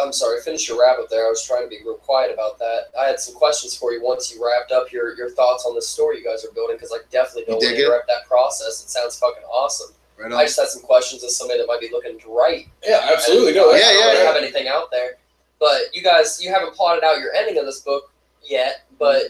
[0.00, 1.26] I'm sorry, finish your wrap up there.
[1.26, 2.86] I was trying to be real quiet about that.
[2.98, 5.82] I had some questions for you once you wrapped up your, your thoughts on the
[5.82, 8.82] story you guys are building because I definitely don't want to interrupt that process.
[8.82, 9.94] It sounds fucking awesome.
[10.18, 12.68] Right I just had some questions as somebody that might be looking to write.
[12.86, 13.54] Yeah, absolutely.
[13.54, 14.26] No, I Yeah, don't yeah, really yeah.
[14.26, 15.18] have anything out there,
[15.60, 18.84] but you guys, you haven't plotted out your ending of this book yet.
[18.98, 19.24] But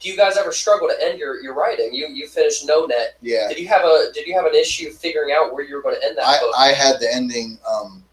[0.00, 1.94] do you guys ever struggle to end your, your writing?
[1.94, 3.16] You you finished No Net.
[3.22, 3.48] Yeah.
[3.48, 5.94] Did you have a Did you have an issue figuring out where you were going
[6.00, 6.54] to end that I, book?
[6.58, 7.58] I had the ending.
[7.68, 8.04] Um,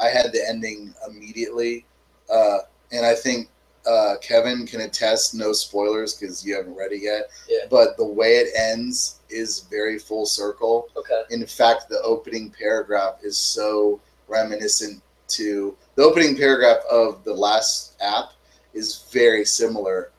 [0.00, 1.84] I had the ending immediately,
[2.32, 2.58] uh,
[2.90, 3.48] and I think
[3.86, 5.34] uh, Kevin can attest.
[5.34, 7.30] No spoilers because you haven't read it yet.
[7.48, 7.66] Yeah.
[7.70, 10.88] But the way it ends is very full circle.
[10.96, 11.22] okay.
[11.30, 17.94] In fact, the opening paragraph is so reminiscent to the opening paragraph of the last
[18.00, 18.32] app
[18.74, 20.10] is very similar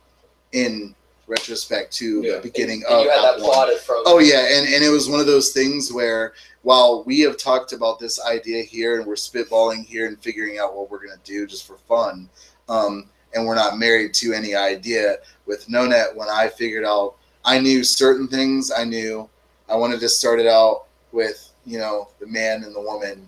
[0.51, 0.95] in
[1.37, 2.35] retrospect to Yeah.
[2.35, 3.43] the beginning And of you had that one.
[3.51, 4.03] plotted from.
[4.05, 7.73] Oh yeah, and, and it was one of those things where while we have talked
[7.73, 11.45] about this idea here and we're spitballing here and figuring out what we're gonna do
[11.47, 12.29] just for fun,
[12.69, 16.15] um, and we're not married to any idea with No Net.
[16.15, 18.71] When I figured out, I knew certain things.
[18.71, 19.27] I knew
[19.67, 23.27] I wanted to start it out with you know the man and the woman,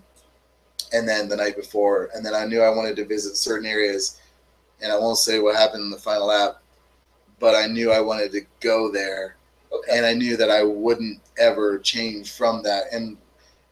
[0.92, 4.18] and then the night before, and then I knew I wanted to visit certain areas,
[4.80, 6.62] and I won't say what happened in the final app,
[7.38, 9.36] but I knew I wanted to go there
[9.72, 9.96] Okay.
[9.96, 12.84] and I knew that I wouldn't ever change from that.
[12.92, 13.16] And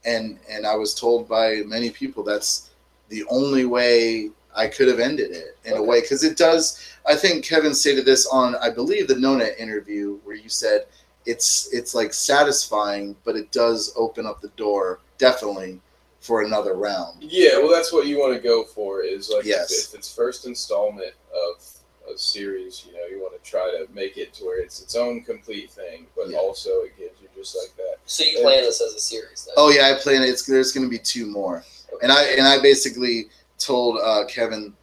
[0.05, 2.71] and and I was told by many people that's
[3.09, 6.81] the only way I could have ended it in a way because it does.
[7.07, 10.87] I think Kevin stated this on I believe the Nona interview where you said
[11.27, 15.81] it's it's like satisfying, but it does open up the door definitely
[16.21, 17.23] for another round.
[17.23, 19.03] Yeah, well, that's what you want to go for.
[19.03, 19.71] Is like Yes.
[19.73, 21.65] if, if it's first installment of
[22.13, 24.95] a series, you know, you want to try to make it to where it's its
[24.97, 26.39] own complete thing, but Yeah.
[26.39, 27.97] also it gives you just like that.
[28.07, 29.55] so you plan this as a series then?
[29.57, 30.29] Oh yeah, I plan it.
[30.29, 31.65] It's there's going to be two more.
[32.03, 33.27] and I and I basically
[33.59, 34.75] told uh, Kevin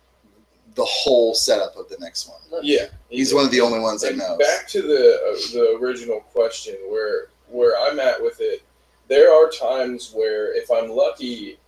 [0.76, 2.40] the whole setup of the next one.
[2.64, 4.38] Yeah, He's one of the only ones that And knows.
[4.40, 8.64] Back to the uh, the original question, where where I'm at with it,
[9.10, 11.60] there are times where if I'm lucky,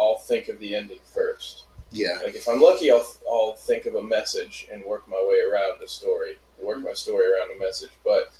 [0.00, 1.64] I'll think of the ending first.
[1.90, 5.40] Yeah, Like if I'm lucky, I'll I'll think of a message and work my way
[5.40, 7.90] around the story, work my story around a message.
[8.04, 8.30] But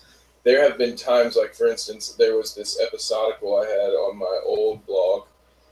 [0.44, 4.40] there have been times, like for instance, there was this episodical I had on my
[4.44, 5.24] old blog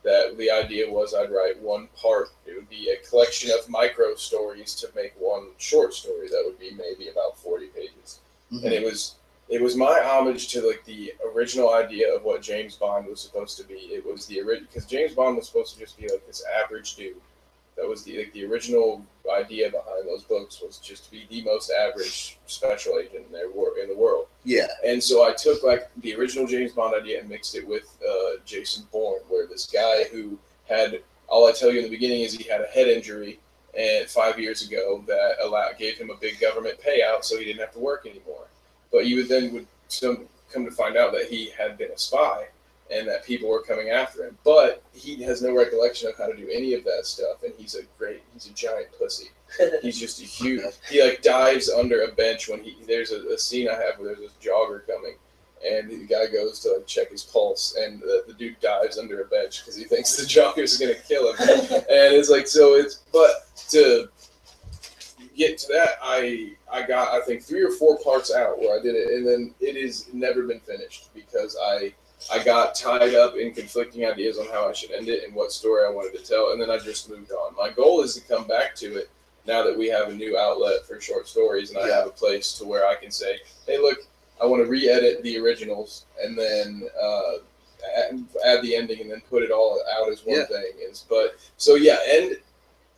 [0.03, 2.29] that the idea was I'd write one part.
[2.45, 6.57] It would be a collection of micro stories to make one short story that would
[6.59, 8.19] be maybe about forty pages
[8.51, 8.63] Mhm.
[8.63, 9.15] and it was
[9.49, 13.55] it was my homage to like the original idea of what James Bond was supposed
[13.57, 13.75] to be.
[13.97, 16.95] It was the original because James Bond was supposed to just be like this average
[16.95, 17.21] dude.
[17.77, 21.43] That was the like the original idea behind those books was just to be the
[21.43, 24.27] most average special agent in their wor- in the world.
[24.43, 27.97] yeah, And so I took like the original James Bond idea and mixed it with
[28.07, 32.21] uh, Jason Bourne, where this guy who had all I tell you in the beginning
[32.21, 33.39] is he had a head injury
[33.77, 37.59] and five years ago that allowed gave him a big government payout, so he didn't
[37.59, 38.47] have to work anymore.
[38.91, 41.97] But you would then would some come to find out that he had been a
[41.97, 42.47] spy
[42.91, 44.37] and that people were coming after him.
[44.43, 47.75] But he has no recollection of how to do any of that stuff, and he's
[47.75, 49.29] a great he's a giant pussy.
[49.81, 50.61] He's just a huge.
[50.89, 52.75] He like dives under a bench when he.
[52.85, 55.15] There's a, a scene I have where there's this jogger coming,
[55.65, 59.21] and the guy goes to like check his pulse, and the, the dude dives under
[59.21, 61.37] a bench because he thinks the jogger's gonna kill him.
[61.71, 62.75] and it's like so.
[62.75, 64.09] It's but to
[65.35, 68.81] get to that, I I got I think three or four parts out where I
[68.81, 71.93] did it, and then it has never been finished because I.
[72.31, 75.51] I got tied up in conflicting ideas on how I should end it and what
[75.51, 77.55] story I wanted to tell, and then I just moved on.
[77.55, 79.09] My goal is to come back to it
[79.45, 81.95] now that we have a new outlet for short stories and I Yeah.
[81.99, 83.99] have a place to where I can say, hey, look,
[84.41, 87.33] I want to re-edit the originals and then uh,
[87.97, 90.45] add, add the ending and then put it all out as one Yeah.
[90.47, 90.73] thing.
[90.79, 92.37] Is but so yeah, and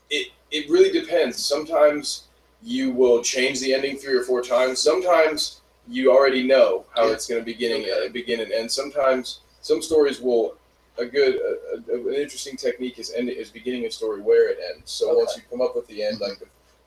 [0.09, 1.37] it it really depends.
[1.45, 2.23] Sometimes
[2.63, 4.79] you will change the ending three or four times.
[4.79, 5.58] Sometimes
[5.89, 7.13] you already know how Yeah.
[7.13, 8.05] it's going to begin Okay.
[8.05, 8.71] and begin and end.
[8.71, 10.55] Sometimes some stories will
[10.97, 14.59] a good a, a, an interesting technique is end is beginning a story where it
[14.73, 14.91] ends.
[14.91, 15.17] So Okay.
[15.17, 16.39] once you come up with the end, like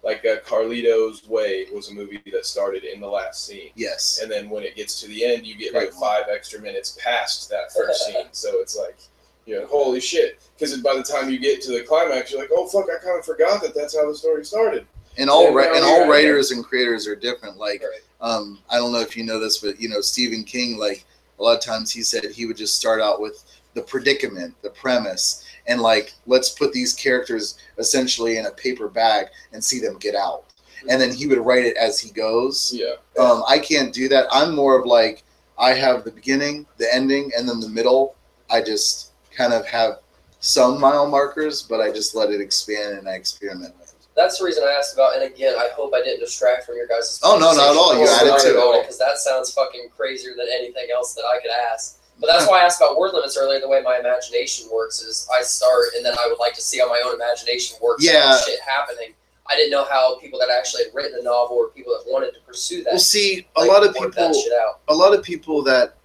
[0.04, 4.30] like uh, Carlito's Way was a movie that started in the last scene, yes, and
[4.30, 7.72] then when it gets to the end, you get like five extra minutes past that
[7.72, 8.26] first scene.
[8.32, 8.96] So it's like.
[9.44, 10.40] You know, holy shit!
[10.56, 12.84] Because by the time you get to the climax, you're like, "Oh fuck!
[12.88, 14.86] I kind of forgot that that's how the story started."
[15.18, 17.56] And all Yeah, no, and all writers and creators are different.
[17.56, 17.82] Like
[18.20, 20.78] um, I don't know if you know this, but you know Stephen King.
[20.78, 21.04] Like
[21.38, 23.44] a lot of times he said he would just start out with
[23.74, 29.26] the predicament, the premise, and like let's put these characters essentially in a paper bag
[29.52, 30.44] and see them get out,
[30.88, 32.72] and then he would write it as he goes.
[32.74, 34.26] Yeah, Um, I can't do that.
[34.30, 35.24] I'm more of like
[35.58, 38.14] I have the beginning, the ending, and then the middle.
[38.50, 40.00] I just kind of have
[40.40, 43.74] some mile markers, but I just let it expand and I experiment.
[44.14, 45.14] That's the reason I asked about.
[45.14, 47.96] And again, I hope I didn't distract from your guys' Oh, no, not at all.
[47.96, 48.82] You added to it.
[48.82, 51.98] because that sounds fucking crazier than anything else that I could ask.
[52.20, 53.58] But that's why I asked about word limits earlier.
[53.58, 56.78] The way my imagination works is I start and then I would like to see
[56.78, 58.04] how my own imagination works.
[58.04, 58.38] Yeah.
[58.44, 59.14] shit happening.
[59.50, 62.32] I didn't know how people that actually had written a novel or people that wanted
[62.34, 62.92] to pursue that.
[62.92, 64.80] Well, see, a like, lot of people, shit out.
[64.88, 65.96] a lot of people that,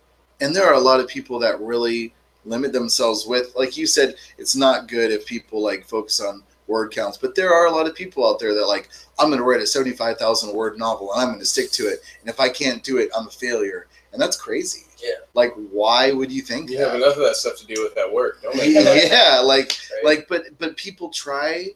[0.41, 2.13] and there are a lot of people that really
[2.45, 6.91] limit themselves with, like you said, it's not good if people like focus on word
[6.91, 7.17] counts.
[7.17, 8.89] But there are a lot of people out there that like,
[9.19, 11.99] I'm going to write a 75,000 word novel and I'm going to stick to it.
[12.21, 13.87] And if I can't do it, I'm a failure.
[14.13, 14.85] And that's crazy.
[15.03, 15.11] Yeah.
[15.33, 16.87] Like, why would you think You that?
[16.87, 18.41] have enough of that stuff to do with that work.
[18.41, 18.73] Don't make
[19.09, 20.03] yeah, like Right?
[20.05, 21.67] like but but people try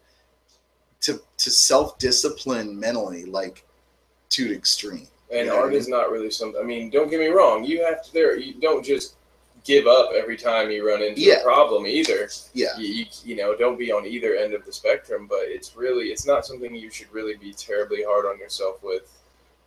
[1.01, 3.65] to to self discipline mentally like
[4.29, 5.07] to the extreme.
[5.31, 5.53] And Yeah.
[5.53, 6.59] art is not really something.
[6.61, 7.63] I mean, don't get me wrong.
[7.63, 8.13] You have to.
[8.13, 9.15] There, you don't just
[9.63, 11.35] give up every time you run into Yeah.
[11.39, 12.29] a problem either.
[12.53, 12.77] Yeah.
[12.77, 15.27] You, you, you know, don't be on either end of the spectrum.
[15.27, 19.17] But it's really, it's not something you should really be terribly hard on yourself with.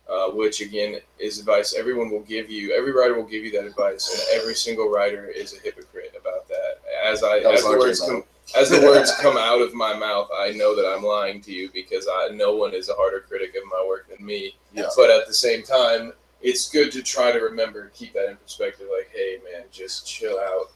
[0.07, 2.71] Uh, which again is advice everyone will give you.
[2.77, 6.47] Every writer will give you that advice, and every single writer is a hypocrite about
[6.47, 6.77] that.
[7.03, 8.23] As I, That as the words come,
[8.55, 11.71] as the words come out of my mouth, I know that I'm lying to you
[11.73, 14.55] because I, no one is a harder critic of my work than me.
[14.75, 14.89] Yeah.
[14.95, 16.13] But at the same time,
[16.45, 18.87] it's good to try to remember, and keep that in perspective.
[18.95, 20.71] Like, hey, man, just chill out.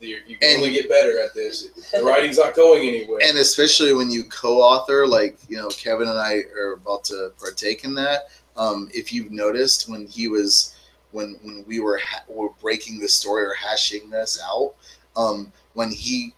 [0.00, 1.68] You, you can only get better at this.
[1.92, 3.20] The writing's not going anywhere.
[3.22, 7.84] And especially when you co-author, like you know, Kevin and I are about to partake
[7.84, 8.24] in that.
[8.56, 10.74] Um, if you've noticed, when he was
[11.12, 14.74] when when we were ha- were breaking the story or hashing this out,
[15.16, 16.34] um, when he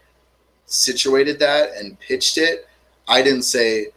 [0.67, 2.67] situated that and pitched it,
[3.07, 3.87] I didn't say.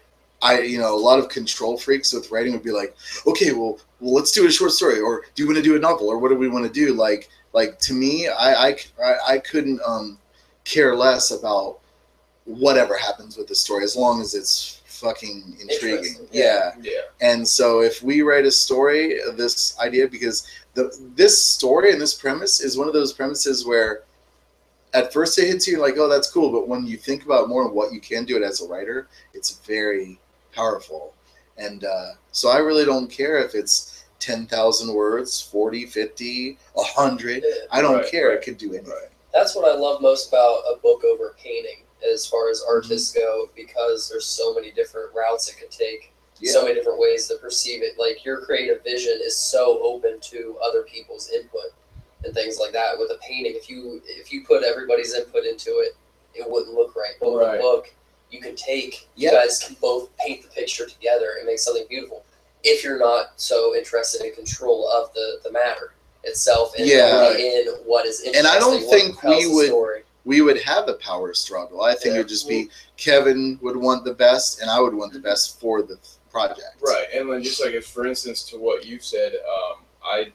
[0.43, 3.79] I, you know, a lot of control freaks with writing would be like, okay, well,
[4.01, 6.19] well, let's do a short story, or do you want to do a novel, or
[6.19, 6.95] what do we want to do?
[6.95, 8.77] Like, like to me, I, I,
[9.29, 10.19] I, couldn't um,
[10.65, 11.81] care less about
[12.45, 16.29] whatever happens with the story as long as it's fucking intriguing.
[16.31, 16.73] Yeah.
[16.81, 17.01] yeah.
[17.21, 22.01] And so if we write a story, of this idea because the this story and
[22.01, 24.03] this premise is one of those premises where
[24.93, 27.67] at first it hits you like, oh, that's cool, but when you think about more
[27.67, 30.19] of what you can do it as a writer, it's very
[30.53, 31.15] powerful.
[31.61, 37.43] And uh, so I really don't care if it's 10,000 words, 40, 50, 100.
[37.45, 37.51] Yeah.
[37.71, 38.29] I don't Right, care.
[38.29, 38.91] right, it could do anything.
[38.91, 39.09] right.
[39.33, 43.21] That's what I love most about a book over painting, as far as artists Mm-hmm.
[43.21, 46.53] go, because there's so many different routes it could take, Yeah.
[46.53, 47.99] so many different ways to perceive it.
[47.99, 51.73] Like your creative vision is so open to other people's input
[52.25, 52.99] and things like that.
[52.99, 55.97] With a painting, if you if you put everybody's input into it,
[56.35, 57.15] it wouldn't look right.
[57.21, 57.95] But with a book,
[58.31, 59.31] you can take Yeah.
[59.31, 62.25] you guys can both paint the picture together and make something beautiful.
[62.63, 67.27] If you're not so interested in control of the the matter itself and Yeah.
[67.29, 68.39] only in what is interesting.
[68.39, 70.05] And I don't think we would- story.
[70.27, 71.83] we would have a power struggle.
[71.83, 72.15] I think Yeah.
[72.15, 72.69] it would just be
[72.99, 75.99] Kevin would want the best, and I would want the best for the
[76.31, 76.77] project.
[76.81, 80.33] Right, and then just like if, for instance, to what you said, um, I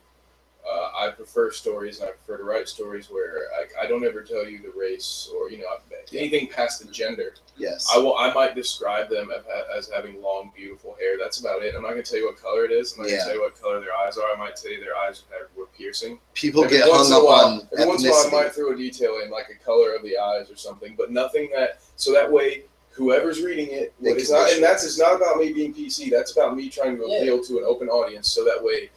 [0.70, 4.22] uh, I prefer stories and I prefer to write stories where I, I don't ever
[4.24, 5.66] tell you the race or you know
[6.14, 7.36] anything past the gender.
[7.58, 7.88] Yes.
[7.94, 9.44] I will I might describe them as,
[9.76, 11.18] as having long, beautiful hair.
[11.20, 11.76] That's about it.
[11.76, 12.94] I'm not gonna tell you what color it is.
[12.94, 13.18] I'm not Yeah.
[13.18, 14.32] gonna tell you what color their eyes are.
[14.32, 15.24] I might tell you their eyes
[15.56, 16.20] were piercing.
[16.34, 18.28] People Every get once hung in a up while- on Every once in a while,
[18.28, 21.12] I might throw a detail in, like a color of the eyes or something, but
[21.12, 21.80] nothing that.
[21.96, 25.52] So that way, whoever's reading it, They it's not, and that's it's not about me
[25.54, 26.10] being PC.
[26.10, 27.18] That's about me trying to Yeah.
[27.20, 28.30] appeal to an open audience.
[28.32, 28.90] So that way,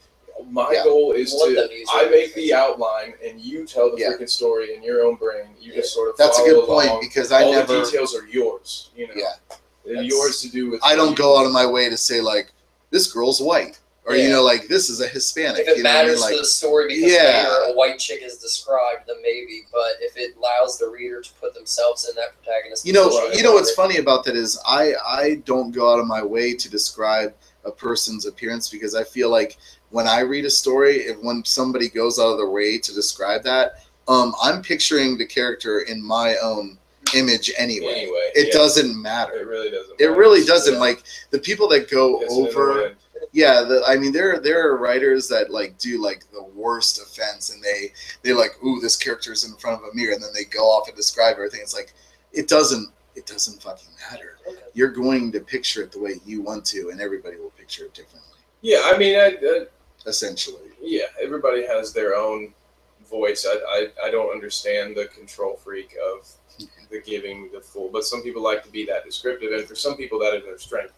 [0.49, 0.83] my Yeah.
[0.83, 1.67] goal is Want to.
[1.67, 4.11] to I make the outline, and you tell the Yeah.
[4.11, 5.55] freaking story in your own brain.
[5.59, 6.17] You just sort of.
[6.17, 8.89] That's a follow good point because I All never, the details are yours.
[8.95, 9.33] You know, Yeah.
[9.85, 10.81] They're That's- yours to do with.
[10.83, 12.51] I don't go out of my way to say like
[12.91, 15.61] this girl's white or you know like this is a Hispanic.
[15.61, 16.31] If it you know what I matters mean?
[16.33, 17.47] to the story because Yeah.
[17.49, 19.65] later a white chick is described, then maybe.
[19.71, 23.37] But if it allows the reader to put themselves in that protagonist, you know, position,
[23.37, 26.21] you know what's then- funny about that is I I don't go out of my
[26.23, 27.33] way to describe
[27.65, 29.57] a person's appearance because I feel like
[29.91, 33.43] when I read a story, if when somebody goes out of their way to describe
[33.43, 36.77] that, um, I'm picturing the character in my own
[37.15, 37.93] image anyway.
[38.03, 38.53] Anyway, It yeah.
[38.53, 39.33] doesn't matter.
[39.33, 39.99] It really doesn't.
[39.99, 40.75] It really doesn't.
[40.75, 40.79] Yeah.
[40.79, 42.93] Like the people that go Yes, over.
[43.31, 47.51] Yeah, the, I mean, there there are writers that like do like the worst offense,
[47.53, 47.91] and they
[48.23, 50.63] they like, ooh, this character is in front of a mirror, and then they go
[50.63, 51.59] off and describe everything.
[51.61, 51.93] It's like
[52.31, 54.37] it doesn't it doesn't fucking matter.
[54.47, 54.57] Okay.
[54.73, 57.93] You're going to picture it the way you want to, and everybody will picture it
[57.93, 58.39] differently.
[58.61, 59.65] Yeah, I mean, I, I,
[60.05, 62.53] Essentially, yeah, everybody has their own
[63.09, 63.45] voice.
[63.47, 66.27] I, I, I don't understand the control freak of
[66.89, 69.97] the giving the full, but some people like to be that descriptive, and for some
[69.97, 70.93] people that is their strength.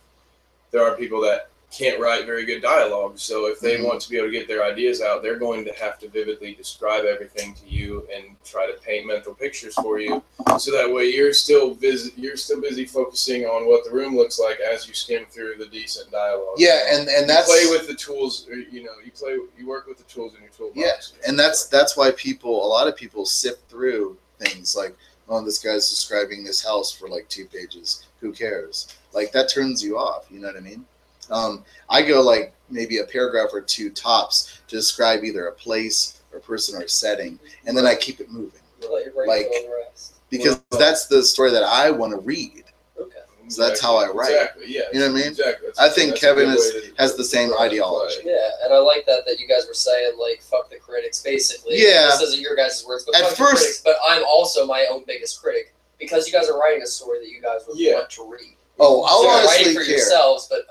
[0.71, 3.17] There are people that can't write very good dialogue.
[3.17, 3.85] So if they Mhm.
[3.85, 6.53] want to be able to get their ideas out, they're going to have to vividly
[6.53, 10.21] describe everything to you and try to paint mental pictures for you.
[10.59, 14.37] So that way you're still busy you're still busy focusing on what the room looks
[14.37, 16.55] like as you skim through the decent dialogue.
[16.57, 18.45] Yeah, and and you that's play with the tools.
[18.49, 20.77] You know, you play, you work with the tools in your toolbox.
[21.15, 24.93] Yeah, and that's that's why people a lot of people sift through things like
[25.29, 29.83] oh this guy's describing this house for like two pages who cares like that turns
[29.83, 30.83] you off you know what i mean
[31.31, 36.21] um, i go like maybe a paragraph or two tops to describe either a place
[36.33, 39.67] or person or setting and then i keep it moving Let your Like- go and
[39.87, 40.13] rest.
[40.29, 42.63] because Well- that's the story that i want to read
[42.99, 43.17] Okay.
[43.47, 44.29] So that's how I write.
[44.31, 44.65] Exactly.
[44.67, 44.81] Yeah.
[44.93, 45.27] You know what I mean?
[45.31, 45.67] Exactly.
[45.69, 48.21] That's- I think Kevin is- has the same ideology.
[48.21, 48.31] play.
[48.31, 51.81] Yeah, and I like that that you guys were saying like fuck the critics basically.
[51.81, 52.07] Yeah.
[52.11, 53.81] This isn't your guys' words, but At fuck the first- critics.
[53.83, 57.29] But I'm also my own biggest critic because you guys are writing a story that
[57.29, 57.95] you guys would Yeah.
[57.95, 58.55] want to read.
[58.79, 60.61] oh i'll so you're honestly writing for care yourselves, but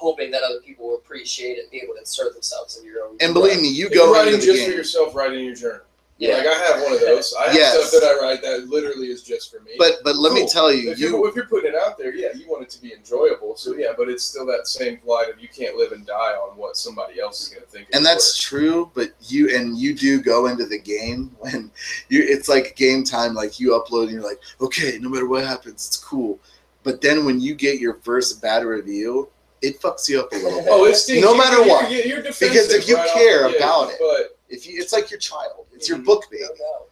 [0.00, 3.04] hoping that other people will appreciate it and be able to insert themselves in your
[3.04, 3.16] own.
[3.20, 5.54] and believe me you If you're go writing into the just for yourself, writing your
[5.54, 5.82] journal.
[6.18, 6.36] Yeah.
[6.36, 7.34] Like I have one of those.
[7.40, 7.88] I have Yes.
[7.88, 9.72] stuff that I write that literally is just for me.
[9.78, 12.14] but but let me tell you if you you're, if you're putting it out there,
[12.14, 13.56] yeah, you want it to be enjoyable.
[13.56, 16.58] So yeah, but it's still that same plight of you can't live and die on
[16.58, 17.88] what somebody else is going to think.
[17.94, 18.60] and that's work.
[18.60, 21.70] true but you and you do go into the game when
[22.10, 25.42] you it's like game time like you upload and you're like okay no matter what
[25.42, 26.38] happens it's cool
[26.82, 29.26] but then when you get your first bad review
[29.62, 31.22] it fucks you up a little bit Oh, it stinks.
[31.22, 31.90] No matter you're- what.
[31.90, 35.10] you're, you're Because if you right care gate, about it, but if you it's like
[35.10, 36.04] your child it's your Mhm.
[36.04, 36.88] book baby doubt.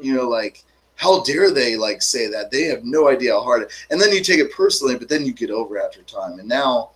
[0.00, 0.62] you know like
[0.96, 4.12] how dare they like say that they have no idea how hard it, and then
[4.12, 6.90] you take it personally but then you get over it after time and now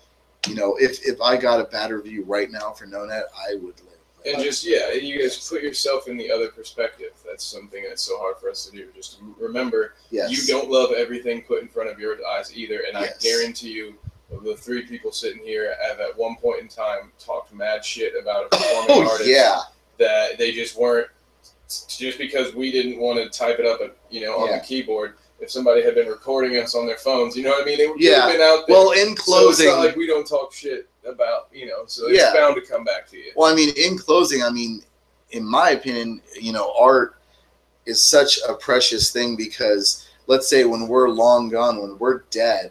[0.47, 3.55] you know if if i got a bad review right now for no net i
[3.55, 3.91] would live
[4.27, 7.11] and just yeah, you guys put yourself in the other perspective.
[7.27, 8.89] That's something that's so hard for us to do.
[8.97, 12.85] Just remember, yes you don't love everything put in front of your eyes either.
[12.89, 13.19] And Yes.
[13.21, 13.95] I guarantee you,
[14.43, 18.47] the three people sitting here have at one point in time talked mad shit about
[18.47, 19.61] a performing oh artist yeah
[19.99, 21.09] that they just weren't
[21.89, 24.59] just because we didn't want to type it up at, you know on Yeah.
[24.59, 27.65] the keyboard if somebody had been recording us on their phones you know what i
[27.65, 28.23] mean it would Yeah.
[28.23, 30.89] have been out there well in So closing it's not like we don't talk shit
[31.07, 32.33] about you know so it's Yeah.
[32.33, 34.83] bound to come back to you Well, I mean, in closing, I mean,
[35.31, 37.17] in my opinion, you know, art
[37.87, 42.71] is such a precious thing because let's say when we're long gone, when we're dead,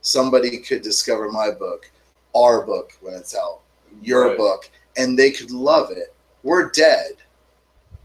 [0.00, 1.90] somebody could discover my book,
[2.34, 3.60] our book when it's out,
[4.02, 4.36] your Right.
[4.36, 6.14] book, and they could love it.
[6.42, 7.12] We're dead.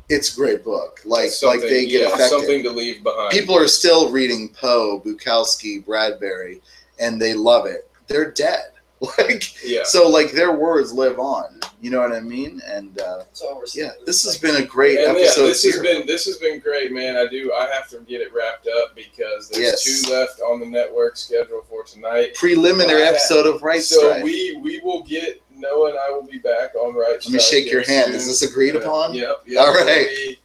[0.10, 1.00] It's a great book.
[1.06, 2.30] Like like they get yeah, affected.
[2.30, 6.62] something to leave behind People are still reading Poe, Bukowski, Bradbury,
[7.00, 7.90] and they love it.
[8.08, 8.73] They're dead.
[9.18, 13.18] Like yeah so like their words live on you know what i mean and uh
[13.20, 16.08] That's all we're yeah this has been a great and yeah, episode this has been
[16.08, 17.18] this has been great, man.
[17.18, 17.52] I do.
[17.54, 19.84] I have to get it wrapped up because there's Yes.
[20.08, 22.36] two left on the network schedule for tonight.
[22.36, 24.24] preliminary Uh, episode of right so Strife.
[24.24, 27.20] we we will get Noah and I will be back on right.
[27.26, 28.16] let me shake your hand soon.
[28.16, 29.44] is this agreed Yeah, upon Yep.
[29.48, 29.62] yep.
[29.66, 30.38] All right.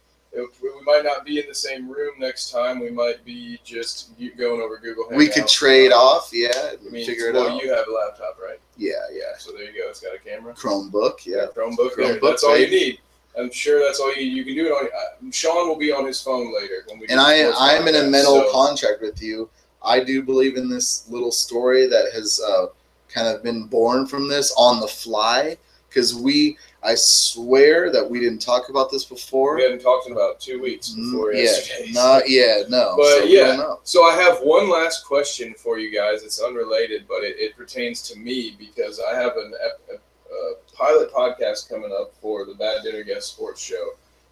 [0.79, 2.79] We, might not be in the same room next time.
[2.79, 5.05] We might be just going over Google.
[5.15, 5.53] we could Hangouts.
[5.53, 8.59] trade off yeah I mean, figure it well, out you have a laptop, right?
[8.77, 9.89] yeah yeah So there you go.
[9.89, 10.53] It's got a camera.
[10.53, 11.93] chromebook yeah Chromebook.
[11.95, 12.99] Chromebook, That's all you need.
[13.37, 14.23] I'm sure that's all you.
[14.23, 14.85] You can do it on.
[14.87, 17.07] Uh, Sean will be on his phone later when we.
[17.09, 19.49] and i i'm in a mental so- contract with you
[19.83, 22.65] i do believe in this little story that has uh,
[23.07, 25.55] kind of been born from this on the fly
[25.87, 30.13] because we i swear that we didn't talk about this before We hadn't talked in
[30.13, 31.91] about two weeks before Mm, yeah yesterday.
[31.93, 33.73] not yet, no But so yeah.
[33.83, 36.23] So I have one last question for you guys.
[36.23, 40.01] It's unrelated, but it, it pertains to me because I have an ep- ep-
[40.31, 43.85] uh, pilot podcast coming up for the Bad Dinner Guest Sports Show,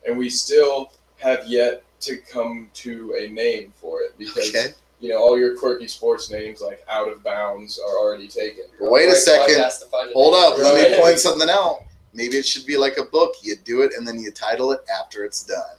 [0.05, 4.67] and we still have yet to come to a name for it because okay
[4.99, 8.63] you know all your quirky sports names like Out of Bounds are already taken.
[8.79, 9.55] Wait a second.
[9.55, 10.43] podcast to find a Hold name.
[10.53, 11.81] up, let me point something out.
[12.17, 13.35] Maybe it should be like a book.
[13.43, 15.77] You do it and then you title it after it's done.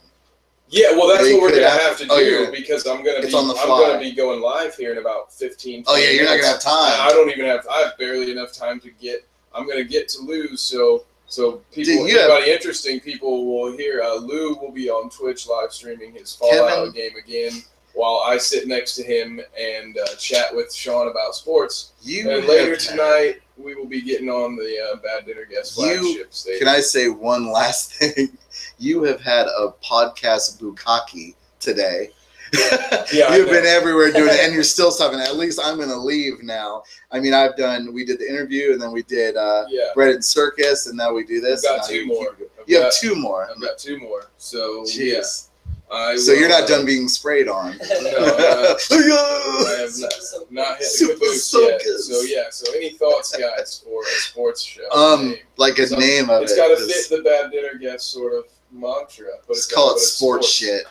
[0.69, 3.03] Yeah, well, that's what we're gonna have have to- to oh, do you're- because I'm
[3.03, 5.83] gonna be I'm gonna be going live here in about 15.
[5.87, 6.93] Oh yeah, you're not gonna have time.
[7.01, 7.67] I don't even have.
[7.69, 9.25] I have barely enough time to get.
[9.53, 13.75] I'm gonna get to Lou, so so people, Dude, you have- anybody interesting, people will
[13.75, 14.01] hear.
[14.01, 17.63] Uh, Lou will be on Twitch live streaming his Fallout Kevin- game again,
[17.93, 21.91] while I sit next to him and uh, chat with Sean about sports.
[22.01, 25.97] You and later tonight, we will be getting on the uh, Bad Dinner Guest You-
[25.99, 26.59] flagship stage.
[26.59, 28.37] Can I say one last thing?
[28.77, 32.11] You have had a podcast bukkake today.
[33.13, 35.19] Yeah, You've been everywhere doing it, and you're still stopping.
[35.19, 36.81] At least I'm gonna leave now.
[37.11, 37.93] I mean, I've done.
[37.93, 41.13] We did the interview, and then we did uh, yeah, Bread and Circus, and now
[41.13, 41.61] we do I've this.
[41.63, 42.33] got two you more.
[42.33, 43.47] keep- I've You have two more.
[43.49, 44.31] I've got two more.
[44.37, 45.21] So yeah.
[45.91, 45.95] Jeez.
[45.95, 47.77] I So you're not uh, done being sprayed on.
[48.01, 48.75] No, uh,
[49.67, 50.13] I have not,
[50.51, 51.81] not hit the Super caboose yet.
[51.81, 52.43] So yeah.
[52.51, 54.89] So any thoughts, guys, for a sports show?
[54.91, 55.37] um, name?
[55.57, 56.55] like a So, name of it's it.
[56.59, 59.27] It's got to fit the bad dinner guest sort of mantra.
[59.47, 60.85] But Let's it's call it put sports shit.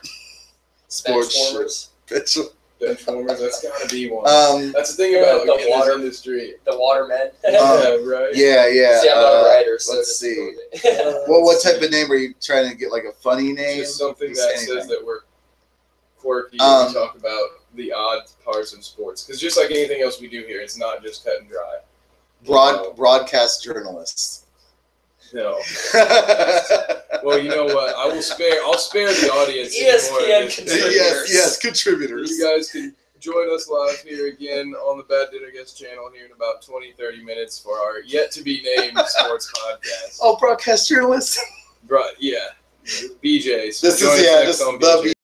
[0.88, 2.48] Sports shit.
[2.80, 3.38] Benchwarmers.
[3.40, 4.28] That's got to be one.
[4.28, 6.54] Um, That's the thing about The again, water- industry.
[6.64, 7.30] The Watermen.
[7.48, 8.30] Um, yeah, right.
[8.34, 9.00] yeah, yeah.
[9.00, 10.52] See, I'm not a uh, writer, so let's see.
[10.82, 11.24] go.
[11.28, 12.90] Well, what type of name are you trying to get?
[12.92, 13.78] Like a funny name?
[13.80, 14.76] Just something Just that anything.
[14.76, 15.20] says that we're
[16.18, 19.24] quirky Um, and we talk about the odd parts of sports.
[19.24, 21.78] Because just like anything else we do here, it's not just cut and dry.
[22.44, 24.46] Broad broadcast journalist.
[25.32, 25.58] No.
[27.24, 27.96] Well, you know what?
[27.96, 28.62] I will spare.
[28.64, 29.76] I'll spare the audience.
[29.76, 30.56] ESPN more of this.
[30.56, 30.94] contributors.
[30.94, 32.30] yes, yes, contributors.
[32.30, 36.26] You guys can join us live here again on the Bad Dinner Guest channel here
[36.26, 40.18] in about 20, 30 minutes for our yet to be named sports podcast.
[40.22, 41.40] Oh, broadcast journalist.
[41.88, 42.46] Right, yeah.
[42.86, 43.80] BJ's.
[43.80, 45.14] This is yeah, next this on the BJ's.